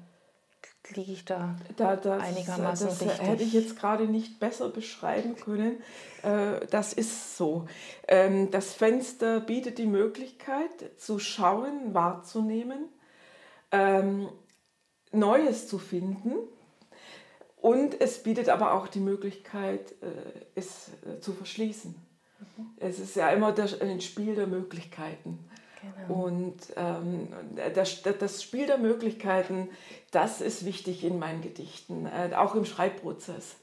liege 0.96 1.12
ich 1.12 1.26
da, 1.26 1.56
da 1.78 1.96
das, 1.96 2.22
einigermaßen 2.24 2.88
das 2.88 3.02
richtig? 3.02 3.22
hätte 3.22 3.44
ich 3.44 3.54
jetzt 3.54 3.78
gerade 3.78 4.08
nicht 4.08 4.40
besser 4.40 4.70
beschreiben 4.70 5.36
können. 5.36 5.82
Äh, 6.24 6.66
das 6.68 6.94
ist 6.94 7.38
so. 7.38 7.68
Ähm, 8.08 8.50
das 8.52 8.74
Fenster 8.74 9.40
bietet 9.40 9.78
die 9.78 9.86
Möglichkeit 9.86 10.70
zu 10.98 11.20
schauen, 11.20 11.94
wahrzunehmen, 11.94 12.90
ähm, 13.72 14.30
Neues 15.12 15.68
zu 15.68 15.80
finden. 15.80 16.34
Und 17.62 18.00
es 18.00 18.24
bietet 18.24 18.50
aber 18.50 18.74
auch 18.74 18.88
die 18.88 19.01
Möglichkeit, 19.01 19.92
äh, 20.01 20.06
es 20.56 20.89
äh, 21.06 21.20
zu 21.20 21.34
verschließen. 21.34 21.94
Mhm. 22.39 22.66
Es 22.78 23.00
ist 23.00 23.16
ja 23.16 23.30
immer 23.30 23.54
ein 23.82 24.01
Spiel 24.01 24.36
der 24.36 24.48
Möglichkeiten. 24.48 25.39
Genau. 25.82 26.25
Und 26.25 26.58
ähm, 26.75 27.30
das, 27.74 28.01
das, 28.01 28.44
Spiel 28.44 28.66
der 28.66 28.78
Möglichkeiten, 28.78 29.70
das 30.12 30.42
ist 30.42 30.66
wichtig 30.66 31.04
in 31.04 31.20
meinen 31.20 31.42
Gedichten, 31.42 32.06
äh, 32.06 32.36
auch 32.36 32.56
im 32.56 32.66
Schreibprozess. 32.66 33.56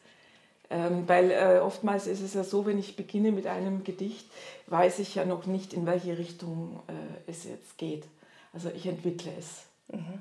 Ähm, 0.68 1.06
weil 1.06 1.30
äh, 1.30 1.60
oftmals 1.60 2.06
ist 2.06 2.22
es 2.22 2.34
ja 2.34 2.42
so, 2.42 2.66
wenn 2.66 2.78
ich 2.78 2.96
beginne 2.96 3.30
mit 3.32 3.46
einem 3.46 3.84
Gedicht, 3.84 4.28
weiß 4.66 4.98
ich 4.98 5.14
ja 5.14 5.24
noch 5.24 5.46
nicht, 5.46 5.72
in 5.72 5.86
welche 5.86 6.18
Richtung 6.18 6.80
äh, 6.88 7.30
es 7.30 7.44
jetzt 7.44 7.78
geht. 7.78 8.04
Also 8.52 8.70
ich 8.74 8.86
entwickle 8.86 9.30
es. 9.38 9.66
Mhm. 9.92 10.20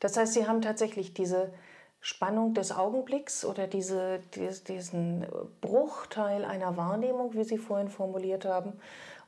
Das 0.00 0.16
heißt, 0.16 0.34
Sie 0.34 0.46
haben 0.46 0.62
tatsächlich 0.62 1.14
diese 1.14 1.52
Spannung 2.00 2.54
des 2.54 2.72
Augenblicks 2.72 3.44
oder 3.44 3.66
diese, 3.66 4.20
diesen 4.68 5.26
Bruchteil 5.60 6.44
einer 6.44 6.76
Wahrnehmung, 6.76 7.34
wie 7.34 7.44
Sie 7.44 7.58
vorhin 7.58 7.88
formuliert 7.88 8.44
haben, 8.44 8.74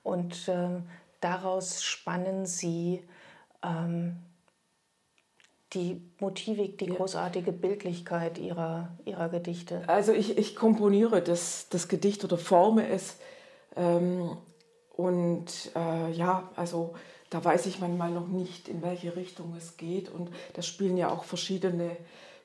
und 0.06 0.48
ähm, 0.48 0.84
daraus 1.20 1.82
spannen 1.82 2.46
sie 2.46 3.02
ähm, 3.64 4.18
die 5.72 6.00
Motivik, 6.20 6.78
die 6.78 6.86
ja. 6.86 6.94
großartige 6.94 7.50
Bildlichkeit 7.50 8.38
ihrer, 8.38 8.96
ihrer 9.04 9.28
Gedichte. 9.28 9.82
Also 9.88 10.12
ich, 10.12 10.38
ich 10.38 10.54
komponiere 10.54 11.22
das, 11.22 11.68
das 11.70 11.88
Gedicht 11.88 12.24
oder 12.24 12.38
forme 12.38 12.88
es. 12.88 13.16
Ähm, 13.74 14.36
und 14.96 15.72
äh, 15.74 16.12
ja, 16.12 16.48
also 16.54 16.94
da 17.30 17.44
weiß 17.44 17.66
ich 17.66 17.80
manchmal 17.80 18.10
noch 18.10 18.28
nicht, 18.28 18.68
in 18.68 18.82
welche 18.82 19.16
Richtung 19.16 19.54
es 19.56 19.76
geht. 19.76 20.08
Und 20.08 20.30
da 20.54 20.62
spielen 20.62 20.96
ja 20.96 21.10
auch 21.10 21.24
verschiedene 21.24 21.96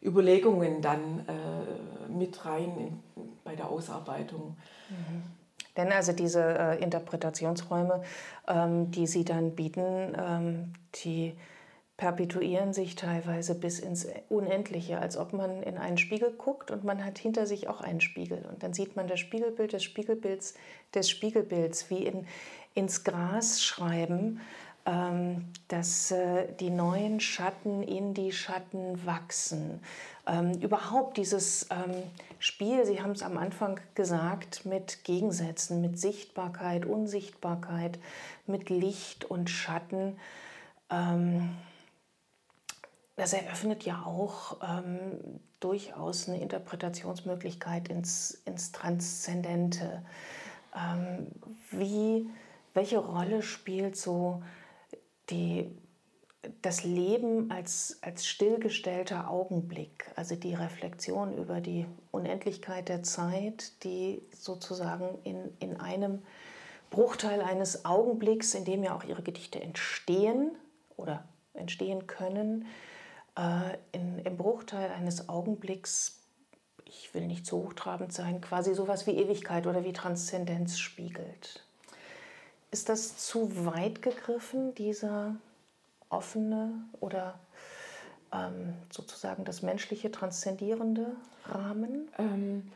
Überlegungen 0.04 0.82
dann 0.82 1.26
äh, 1.28 2.12
mit 2.12 2.46
rein 2.46 3.02
in, 3.16 3.30
bei 3.44 3.56
der 3.56 3.70
Ausarbeitung. 3.70 4.58
Mhm. 4.90 5.24
Denn 5.78 5.92
also 5.92 6.12
diese 6.12 6.42
äh, 6.42 6.84
Interpretationsräume, 6.84 8.04
ähm, 8.48 8.92
die 8.92 9.08
sie 9.08 9.24
dann 9.24 9.56
bieten, 9.56 10.16
ähm, 10.18 10.74
die 11.04 11.34
perpetuieren 12.02 12.74
sich 12.74 12.96
teilweise 12.96 13.54
bis 13.54 13.80
ins 13.80 14.08
Unendliche, 14.28 14.98
als 14.98 15.18
ob 15.18 15.34
man 15.34 15.62
in 15.62 15.78
einen 15.78 16.00
Spiegel 16.00 16.32
guckt 16.32 16.72
und 16.72 16.84
man 16.84 17.06
hat 17.06 17.20
hinter 17.20 17.46
sich 17.46 17.68
auch 17.68 17.80
einen 17.80 18.02
Spiegel. 18.02 18.44
Und 18.52 18.64
dann 18.64 18.74
sieht 18.74 18.96
man 18.96 19.08
das 19.08 19.20
Spiegelbild 19.20 19.74
des 19.74 19.84
Spiegelbilds 19.84 20.56
des 20.96 21.10
Spiegelbilds, 21.12 21.92
wie 21.92 22.04
in, 22.06 22.26
ins 22.74 23.04
Gras 23.04 23.62
schreiben, 23.62 24.42
dass 24.84 26.12
äh, 26.12 26.48
die 26.60 26.70
neuen 26.70 27.20
Schatten 27.20 27.84
in 27.84 28.14
die 28.14 28.32
Schatten 28.32 29.06
wachsen. 29.06 29.80
Ähm, 30.28 30.54
überhaupt 30.60 31.18
dieses 31.18 31.68
ähm, 31.70 32.04
Spiel, 32.40 32.86
Sie 32.86 33.02
haben 33.02 33.12
es 33.12 33.22
am 33.22 33.38
Anfang 33.38 33.80
gesagt, 33.96 34.66
mit 34.66 35.04
Gegensätzen, 35.04 35.82
mit 35.82 36.00
Sichtbarkeit, 36.00 36.86
Unsichtbarkeit, 36.86 38.00
mit 38.48 38.70
Licht 38.70 39.26
und 39.26 39.50
Schatten, 39.50 40.18
ähm, 40.90 41.56
das 43.16 43.34
eröffnet 43.34 43.84
ja 43.84 44.04
auch 44.06 44.58
ähm, 44.64 45.40
durchaus 45.60 46.28
eine 46.28 46.42
Interpretationsmöglichkeit 46.42 47.88
ins, 47.90 48.42
ins 48.46 48.72
Transzendente. 48.72 50.04
Ähm, 50.76 51.28
wie, 51.70 52.28
welche 52.74 52.98
Rolle 52.98 53.44
spielt 53.44 53.96
so 53.96 54.42
die 55.32 55.72
das 56.62 56.84
Leben 56.84 57.52
als, 57.52 58.00
als 58.02 58.26
stillgestellter 58.26 59.30
Augenblick, 59.30 60.12
also 60.16 60.36
die 60.36 60.56
Reflexion 60.56 61.38
über 61.38 61.62
die 61.62 61.86
Unendlichkeit 62.12 62.90
der 62.90 63.04
Zeit, 63.04 63.84
die 63.84 64.22
sozusagen 64.36 65.20
in, 65.24 65.56
in 65.60 65.80
einem 65.80 66.24
Bruchteil 66.90 67.42
eines 67.42 67.86
Augenblicks, 67.86 68.54
in 68.54 68.66
dem 68.66 68.84
ja 68.84 68.96
auch 68.96 69.04
ihre 69.04 69.22
Gedichte 69.22 69.62
entstehen 69.62 70.52
oder 70.98 71.24
entstehen 71.54 72.08
können, 72.08 72.66
äh, 73.38 73.78
in, 73.92 74.20
im 74.20 74.38
Bruchteil 74.38 74.92
eines 74.92 75.30
Augenblicks, 75.30 76.22
ich 76.86 77.14
will 77.14 77.28
nicht 77.28 77.46
zu 77.46 77.58
hochtrabend 77.58 78.12
sein, 78.12 78.42
quasi 78.42 78.74
sowas 78.74 79.08
wie 79.08 79.12
Ewigkeit 79.12 79.68
oder 79.68 79.86
wie 79.86 79.94
Transzendenz 79.94 80.80
spiegelt. 80.80 81.64
Ist 82.72 82.88
das 82.88 83.18
zu 83.18 83.66
weit 83.66 84.02
gegriffen, 84.02 84.74
dieser 84.76 85.36
offene 86.10 86.72
oder 87.00 87.40
ähm, 88.34 88.74
sozusagen 88.90 89.44
das 89.44 89.62
menschliche 89.62 90.12
transzendierende 90.12 91.16
Rahmen? 91.46 92.10
Ähm, 92.18 92.72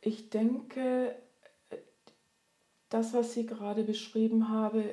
ich 0.00 0.30
denke, 0.30 1.14
das, 2.88 3.12
was 3.12 3.34
Sie 3.34 3.46
gerade 3.46 3.82
beschrieben 3.82 4.48
haben, 4.48 4.84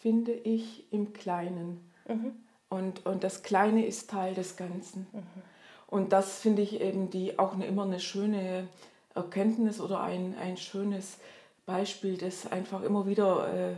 finde 0.00 0.32
ich 0.32 0.90
im 0.92 1.12
Kleinen. 1.12 1.92
Mhm. 2.08 2.32
Und, 2.68 3.04
und 3.04 3.24
das 3.24 3.42
Kleine 3.42 3.84
ist 3.84 4.08
Teil 4.08 4.34
des 4.34 4.56
Ganzen. 4.56 5.06
Mhm. 5.12 5.22
Und 5.86 6.12
das 6.12 6.38
finde 6.38 6.62
ich 6.62 6.80
eben 6.80 7.10
die, 7.10 7.38
auch 7.38 7.52
eine, 7.52 7.66
immer 7.66 7.82
eine 7.82 8.00
schöne 8.00 8.68
Erkenntnis 9.14 9.80
oder 9.80 10.00
ein, 10.00 10.34
ein 10.38 10.56
schönes 10.56 11.18
Beispiel, 11.66 12.16
das 12.16 12.50
einfach 12.50 12.82
immer 12.82 13.06
wieder 13.06 13.72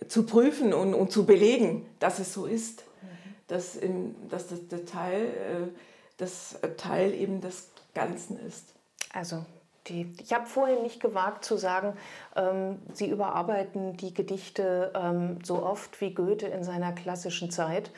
äh, 0.00 0.06
zu 0.08 0.24
prüfen 0.24 0.72
und, 0.72 0.94
und 0.94 1.12
zu 1.12 1.26
belegen, 1.26 1.86
dass 1.98 2.18
es 2.18 2.32
so 2.32 2.46
ist. 2.46 2.84
Mhm. 3.02 3.06
Dass, 3.48 3.76
im, 3.76 4.28
dass 4.28 4.48
das, 4.48 4.68
der 4.68 4.84
Teil, 4.86 5.24
äh, 5.24 5.78
das 6.16 6.58
Teil 6.76 7.14
eben 7.14 7.40
des 7.40 7.70
Ganzen 7.94 8.38
ist. 8.38 8.74
Also 9.12 9.44
die, 9.88 10.12
ich 10.22 10.32
habe 10.32 10.46
vorhin 10.46 10.82
nicht 10.82 11.00
gewagt 11.00 11.44
zu 11.44 11.56
sagen, 11.56 11.94
ähm, 12.36 12.78
Sie 12.92 13.08
überarbeiten 13.08 13.96
die 13.96 14.14
Gedichte 14.14 14.92
ähm, 14.94 15.38
so 15.42 15.64
oft 15.64 16.00
wie 16.00 16.14
Goethe 16.14 16.46
in 16.46 16.62
seiner 16.62 16.92
klassischen 16.92 17.50
Zeit. 17.50 17.90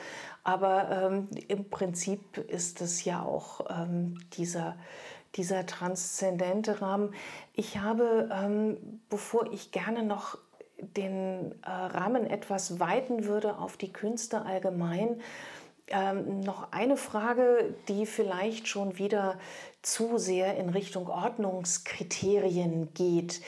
Aber 0.44 0.90
ähm, 0.90 1.29
im 1.48 1.68
Prinzip 1.68 2.38
ist 2.38 2.81
es 2.81 3.05
ja 3.05 3.22
auch 3.22 3.66
ähm, 3.68 4.18
dieser, 4.33 4.77
dieser 5.37 5.66
transzendente 5.66 6.81
Rahmen. 6.81 7.14
Ich 7.53 7.79
habe, 7.79 8.29
ähm, 8.33 9.01
bevor 9.09 9.53
ich 9.53 9.73
gerne 9.73 10.03
noch 10.03 10.38
den 10.79 11.55
äh, 11.62 11.70
Rahmen 11.70 12.27
etwas 12.27 12.81
weiten 12.81 13.25
würde 13.25 13.59
auf 13.59 13.77
die 13.77 13.92
Künste 13.92 14.44
allgemein, 14.44 15.20
ähm, 15.88 16.40
noch 16.40 16.73
eine 16.73 16.97
Frage, 16.97 17.75
die 17.88 18.07
vielleicht 18.07 18.68
schon 18.68 18.99
wieder 18.99 19.38
zu 19.83 20.18
sehr 20.18 20.57
in 20.57 20.70
Richtung 20.70 21.09
Ordnungskriterien 21.09 22.94
geht. 22.94 23.42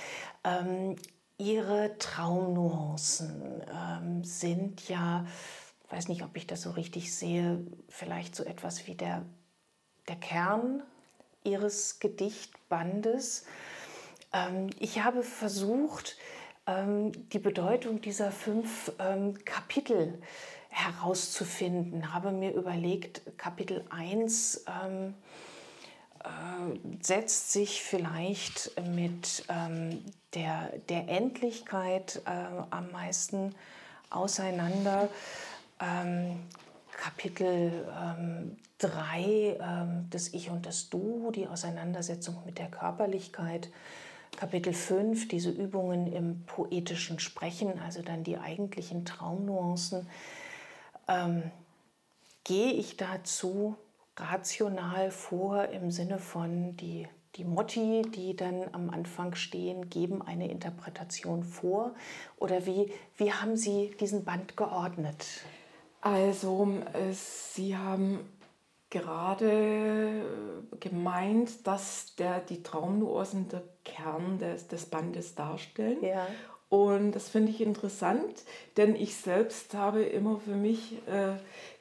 Ähm, 0.44 0.96
ihre 1.38 1.96
Traumnuancen 1.99 3.62
ähm, 3.72 4.25
sind 4.25 4.88
ja, 4.88 5.27
weiß 5.90 6.09
nicht, 6.09 6.25
ob 6.25 6.37
ich 6.37 6.46
das 6.46 6.62
so 6.62 6.70
richtig 6.70 7.14
sehe, 7.14 7.64
vielleicht 7.88 8.35
so 8.35 8.44
etwas 8.44 8.87
wie 8.87 8.94
der, 8.94 9.25
der 10.09 10.16
Kern 10.16 10.83
Ihres 11.46 12.00
Gedichtbandes. 12.00 13.46
Ähm, 14.32 14.70
ich 14.78 15.02
habe 15.02 15.22
versucht, 15.22 16.16
ähm, 16.66 17.12
die 17.30 17.38
Bedeutung 17.38 18.00
dieser 18.00 18.32
fünf 18.32 18.92
ähm, 18.98 19.42
Kapitel 19.44 20.20
herauszufinden. 20.68 22.12
Habe 22.12 22.32
mir 22.32 22.52
überlegt, 22.52 23.22
Kapitel 23.38 23.85
1 23.90 24.64
ähm, 24.82 25.14
setzt 27.00 27.52
sich 27.52 27.82
vielleicht 27.82 28.72
mit 28.88 29.44
ähm, 29.48 30.04
der, 30.35 30.72
der 30.88 31.09
Endlichkeit 31.09 32.20
äh, 32.26 32.30
am 32.70 32.90
meisten 32.90 33.54
auseinander. 34.11 35.09
Ähm, 35.80 36.40
Kapitel 36.96 37.87
3, 38.78 39.20
ähm, 39.20 39.56
ähm, 39.61 40.06
das 40.11 40.28
Ich 40.28 40.50
und 40.50 40.66
das 40.66 40.88
Du, 40.88 41.30
die 41.30 41.46
Auseinandersetzung 41.46 42.42
mit 42.46 42.59
der 42.59 42.70
Körperlichkeit. 42.70 43.70
Kapitel 44.37 44.72
5, 44.72 45.28
diese 45.28 45.50
Übungen 45.50 46.12
im 46.12 46.44
poetischen 46.44 47.18
Sprechen, 47.18 47.78
also 47.80 48.02
dann 48.02 48.24
die 48.24 48.38
eigentlichen 48.38 49.04
Traumnuancen. 49.04 50.09
Ähm, 51.09 51.50
gehe 52.44 52.72
ich 52.72 52.96
dazu 52.96 53.76
rational 54.16 55.11
vor 55.11 55.66
im 55.66 55.90
Sinne 55.90 56.18
von 56.18 56.76
die, 56.76 57.06
die 57.37 57.44
Motti, 57.44 58.02
die 58.14 58.35
dann 58.35 58.72
am 58.72 58.90
Anfang 58.90 59.35
stehen, 59.35 59.90
geben 59.90 60.22
eine 60.22 60.50
Interpretation 60.50 61.44
vor? 61.44 61.94
Oder 62.38 62.66
wie, 62.66 62.92
wie 63.16 63.32
haben 63.32 63.56
Sie 63.56 63.94
diesen 64.00 64.24
Band 64.24 64.56
geordnet? 64.56 65.26
Also, 66.07 66.69
äh, 66.92 67.12
Sie 67.12 67.77
haben 67.77 68.21
gerade 68.90 70.23
gemeint, 70.79 71.66
dass 71.66 72.14
der, 72.14 72.38
die 72.38 72.62
Traumnuancen 72.62 73.49
der 73.49 73.64
Kern 73.85 74.38
des, 74.38 74.69
des 74.69 74.87
Bandes 74.87 75.35
darstellen. 75.35 76.05
Ja. 76.05 76.29
Und 76.69 77.12
das 77.12 77.29
finde 77.29 77.51
ich 77.51 77.61
interessant, 77.61 78.45
denn 78.77 78.95
ich 78.95 79.16
selbst 79.16 79.75
habe 79.75 80.05
immer 80.05 80.38
für 80.38 80.55
mich 80.55 80.95
äh, 81.09 81.35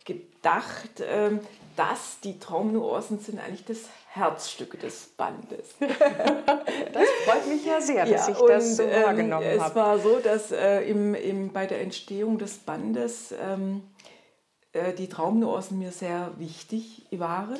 gedacht, 0.06 1.02
äh, 1.02 1.32
dass 1.76 2.20
die 2.24 2.40
Traumnuancen 2.40 3.20
sind 3.20 3.40
eigentlich 3.40 3.66
das 3.66 3.90
Herzstück 4.10 4.80
des 4.80 5.08
Bandes. 5.18 5.76
das 5.80 7.10
freut 7.26 7.48
mich 7.48 7.64
ja 7.64 7.80
sehr, 7.80 8.06
dass 8.06 8.28
ja, 8.28 8.34
ich 8.34 8.40
das 8.40 8.78
so 8.78 8.84
ähm, 8.84 9.04
wahrgenommen 9.04 9.60
habe. 9.60 9.70
Es 9.70 9.76
war 9.76 10.00
so, 10.00 10.20
dass 10.20 10.52
äh, 10.52 10.82
im, 10.82 11.14
im, 11.14 11.54
bei 11.54 11.68
der 11.68 11.82
Entstehung 11.82 12.40
des 12.40 12.58
Bandes 12.58 13.34
ähm, 13.40 13.84
äh, 14.76 14.94
die 14.94 15.10
Traumnuancen 15.10 15.80
mir 15.80 15.92
sehr 15.92 16.34
wichtig 16.38 17.08
waren. 17.12 17.58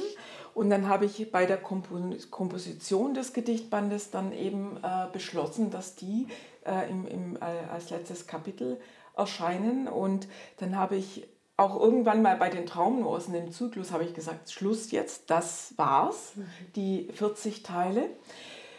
Und 0.54 0.69
dann 0.69 0.88
habe 0.88 1.06
ich 1.06 1.32
bei 1.32 1.45
der 1.45 1.58
Komposition 1.58 3.13
des 3.13 3.34
Gedichtbandes 3.34 4.12
dann 4.12 4.32
eben 4.32 4.78
äh, 4.84 5.08
beschlossen, 5.12 5.69
dass 5.69 5.95
die 5.95 6.28
äh, 6.65 6.89
im, 6.89 7.08
im, 7.08 7.36
äh, 7.38 7.71
als 7.71 7.89
letztes 7.89 8.28
Kapitel 8.28 8.80
erscheinen. 9.17 9.88
Und 9.88 10.28
dann 10.58 10.78
habe 10.78 10.95
ich 10.95 11.28
auch 11.58 11.80
irgendwann 11.80 12.21
mal 12.21 12.36
bei 12.36 12.49
den 12.49 12.65
Traumnuancen 12.65 13.34
im 13.36 13.51
Zyklus 13.51 13.91
habe 13.91 14.04
ich 14.04 14.13
gesagt, 14.13 14.51
Schluss 14.51 14.91
jetzt, 14.91 15.30
das 15.30 15.73
war's, 15.78 16.34
mhm. 16.36 16.45
die 16.75 17.10
40 17.13 17.63
Teile. 17.63 18.10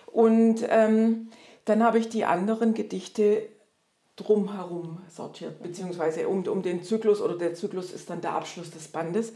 Und 0.07 0.65
ähm, 0.69 1.31
dann 1.65 1.83
habe 1.83 1.99
ich 1.99 2.09
die 2.09 2.25
anderen 2.25 2.75
Gedichte 2.75 3.49
drumherum 4.17 4.99
sortiert, 5.09 5.63
beziehungsweise 5.63 6.27
um, 6.27 6.43
um 6.47 6.63
den 6.63 6.83
Zyklus 6.83 7.21
oder 7.21 7.37
der 7.37 7.55
Zyklus 7.55 7.93
ist 7.93 8.09
dann 8.09 8.23
der 8.23 8.33
Abschluss 8.33 8.71
des 8.71 8.89
Bandes. 8.89 9.35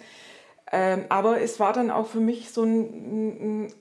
Ähm, 0.72 1.04
aber 1.08 1.40
es 1.40 1.60
war 1.60 1.72
dann 1.72 1.90
auch 1.90 2.06
für 2.06 2.20
mich 2.20 2.50
so 2.50 2.62
ein, 2.62 3.64
ein, 3.64 3.72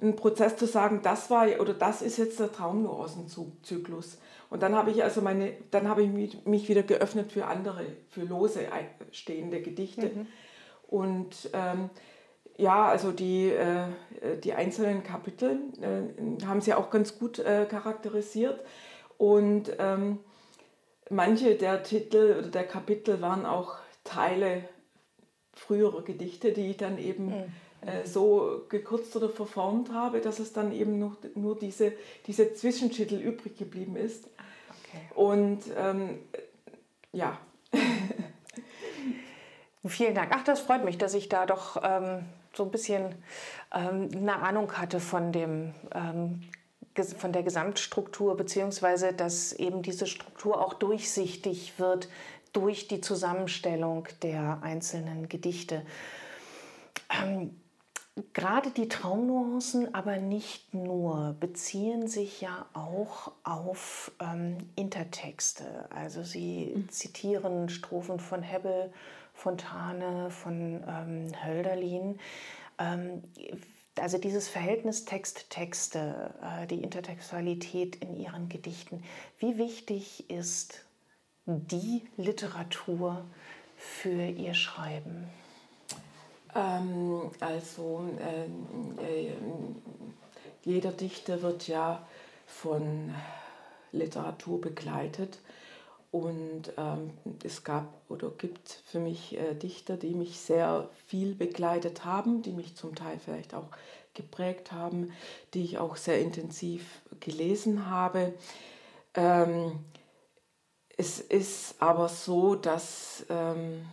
ein, 0.00 0.16
Prozess 0.16 0.56
zu 0.56 0.66
sagen, 0.66 1.00
das 1.02 1.30
war 1.30 1.48
oder 1.58 1.74
das 1.74 2.02
ist 2.02 2.18
jetzt 2.18 2.38
der 2.38 2.52
Traumnuancenzyklus. 2.52 4.18
Und 4.50 4.62
dann 4.62 4.76
habe 4.76 4.90
ich 4.90 5.02
also 5.02 5.22
meine, 5.22 5.54
dann 5.70 5.88
habe 5.88 6.02
ich 6.02 6.44
mich 6.44 6.68
wieder 6.68 6.82
geöffnet 6.82 7.32
für 7.32 7.46
andere, 7.46 7.84
für 8.10 8.22
lose 8.22 8.60
stehende 9.10 9.60
Gedichte. 9.62 10.10
Mhm. 10.14 10.26
Und 10.86 11.50
ähm, 11.54 11.90
ja, 12.56 12.86
also 12.86 13.10
die, 13.10 13.48
äh, 13.48 13.86
die 14.44 14.52
einzelnen 14.52 15.02
Kapitel 15.02 15.58
äh, 15.80 16.44
haben 16.46 16.60
sie 16.60 16.74
auch 16.74 16.90
ganz 16.90 17.18
gut 17.18 17.40
äh, 17.40 17.66
charakterisiert. 17.68 18.60
Und 19.18 19.72
ähm, 19.78 20.20
manche 21.10 21.54
der 21.56 21.82
Titel 21.82 22.36
oder 22.38 22.48
der 22.48 22.64
Kapitel 22.64 23.20
waren 23.20 23.46
auch 23.46 23.76
Teile 24.04 24.68
früherer 25.54 26.02
Gedichte, 26.02 26.52
die 26.52 26.70
ich 26.70 26.76
dann 26.76 26.98
eben 26.98 27.26
mhm. 27.26 27.44
äh, 27.86 28.06
so 28.06 28.64
gekürzt 28.68 29.14
oder 29.16 29.28
verformt 29.28 29.92
habe, 29.92 30.20
dass 30.20 30.38
es 30.38 30.52
dann 30.52 30.72
eben 30.72 30.98
noch, 30.98 31.16
nur 31.34 31.58
diese, 31.58 31.92
diese 32.26 32.54
Zwischentitel 32.54 33.16
übrig 33.16 33.56
geblieben 33.56 33.96
ist. 33.96 34.28
Okay. 34.88 35.02
Und 35.14 35.60
ähm, 35.76 36.18
ja. 37.12 37.38
Vielen 39.86 40.14
Dank. 40.14 40.32
Ach, 40.34 40.42
das 40.44 40.60
freut 40.60 40.84
mich, 40.84 40.96
dass 40.96 41.12
ich 41.14 41.28
da 41.28 41.44
doch 41.44 41.80
ähm, 41.82 42.24
so 42.54 42.64
ein 42.64 42.70
bisschen 42.70 43.14
ähm, 43.72 44.08
eine 44.14 44.36
Ahnung 44.36 44.72
hatte 44.78 44.98
von 44.98 45.30
dem 45.30 45.74
ähm, 45.94 46.42
von 47.16 47.32
der 47.32 47.42
Gesamtstruktur, 47.42 48.36
beziehungsweise 48.36 49.12
dass 49.12 49.52
eben 49.52 49.82
diese 49.82 50.06
Struktur 50.06 50.60
auch 50.64 50.74
durchsichtig 50.74 51.78
wird 51.78 52.08
durch 52.52 52.88
die 52.88 53.00
Zusammenstellung 53.00 54.06
der 54.22 54.60
einzelnen 54.62 55.28
Gedichte. 55.28 55.82
Ähm, 57.10 57.50
gerade 58.32 58.70
die 58.70 58.88
Traumnuancen, 58.88 59.94
aber 59.94 60.18
nicht 60.18 60.72
nur, 60.72 61.36
beziehen 61.40 62.06
sich 62.06 62.40
ja 62.40 62.66
auch 62.72 63.32
auf 63.42 64.12
ähm, 64.20 64.58
Intertexte. 64.76 65.86
Also 65.90 66.22
sie 66.22 66.72
mhm. 66.74 66.88
zitieren 66.90 67.68
Strophen 67.68 68.20
von 68.20 68.42
Hebbel, 68.42 68.92
Fontane, 69.34 70.30
von 70.30 70.82
ähm, 70.86 71.32
Hölderlin. 71.44 72.20
Ähm, 72.78 73.24
also 73.98 74.18
dieses 74.18 74.48
Verhältnis 74.48 75.04
Text-Texte, 75.04 76.34
äh, 76.42 76.66
die 76.66 76.82
Intertextualität 76.82 77.96
in 77.96 78.16
ihren 78.16 78.48
Gedichten, 78.48 79.02
wie 79.38 79.58
wichtig 79.58 80.28
ist 80.30 80.84
die 81.46 82.02
Literatur 82.16 83.24
für 83.76 84.26
ihr 84.26 84.54
Schreiben? 84.54 85.28
Ähm, 86.54 87.30
also 87.40 88.08
äh, 88.18 88.44
äh, 89.04 89.32
jeder 90.64 90.92
Dichter 90.92 91.42
wird 91.42 91.68
ja 91.68 92.06
von 92.46 93.14
Literatur 93.92 94.60
begleitet 94.60 95.38
und 96.14 96.72
ähm, 96.76 97.10
es 97.42 97.64
gab 97.64 97.92
oder 98.08 98.30
gibt 98.30 98.68
für 98.86 99.00
mich 99.00 99.36
äh, 99.36 99.54
Dichter, 99.54 99.96
die 99.96 100.14
mich 100.14 100.38
sehr 100.38 100.88
viel 101.08 101.34
begleitet 101.34 102.04
haben, 102.04 102.40
die 102.42 102.52
mich 102.52 102.76
zum 102.76 102.94
Teil 102.94 103.18
vielleicht 103.18 103.52
auch 103.52 103.66
geprägt 104.14 104.70
haben, 104.70 105.10
die 105.54 105.64
ich 105.64 105.78
auch 105.78 105.96
sehr 105.96 106.20
intensiv 106.20 107.02
gelesen 107.18 107.90
habe. 107.90 108.32
Ähm, 109.14 109.80
es 110.96 111.18
ist 111.18 111.82
aber 111.82 112.08
so, 112.08 112.54
dass 112.54 113.26
ähm, 113.28 113.84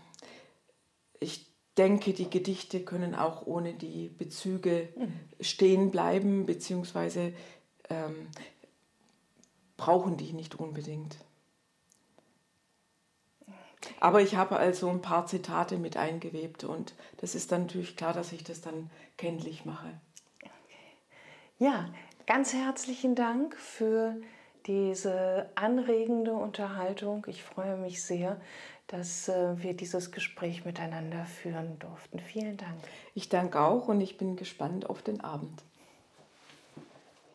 ich 1.19 1.47
denke, 1.75 2.13
die 2.13 2.29
Gedichte 2.29 2.81
können 2.81 3.15
auch 3.15 3.47
ohne 3.47 3.73
die 3.73 4.09
Bezüge 4.09 4.89
mhm. 4.95 5.19
stehen 5.39 5.89
bleiben, 5.89 6.45
beziehungsweise 6.45 7.33
ähm, 7.89 8.27
brauchen 9.75 10.17
die 10.17 10.33
nicht 10.33 10.59
unbedingt. 10.59 11.17
Aber 13.99 14.21
ich 14.21 14.35
habe 14.35 14.57
also 14.57 14.89
ein 14.89 15.01
paar 15.01 15.25
Zitate 15.25 15.77
mit 15.77 15.97
eingewebt 15.97 16.63
und 16.63 16.93
das 17.17 17.35
ist 17.35 17.51
dann 17.51 17.63
natürlich 17.63 17.95
klar, 17.95 18.13
dass 18.13 18.31
ich 18.31 18.43
das 18.43 18.61
dann 18.61 18.89
kenntlich 19.17 19.65
mache. 19.65 19.99
Ja, 21.57 21.89
ganz 22.25 22.53
herzlichen 22.53 23.15
Dank 23.15 23.55
für 23.55 24.15
diese 24.65 25.49
anregende 25.55 26.33
Unterhaltung. 26.33 27.25
Ich 27.27 27.43
freue 27.43 27.77
mich 27.77 28.03
sehr, 28.03 28.39
dass 28.87 29.29
äh, 29.29 29.61
wir 29.61 29.73
dieses 29.73 30.11
Gespräch 30.11 30.65
miteinander 30.65 31.25
führen 31.25 31.79
durften. 31.79 32.19
Vielen 32.19 32.57
Dank. 32.57 32.77
Ich 33.15 33.29
danke 33.29 33.59
auch 33.61 33.87
und 33.87 34.01
ich 34.01 34.17
bin 34.17 34.35
gespannt 34.35 34.89
auf 34.89 35.01
den 35.01 35.21
Abend. 35.21 35.63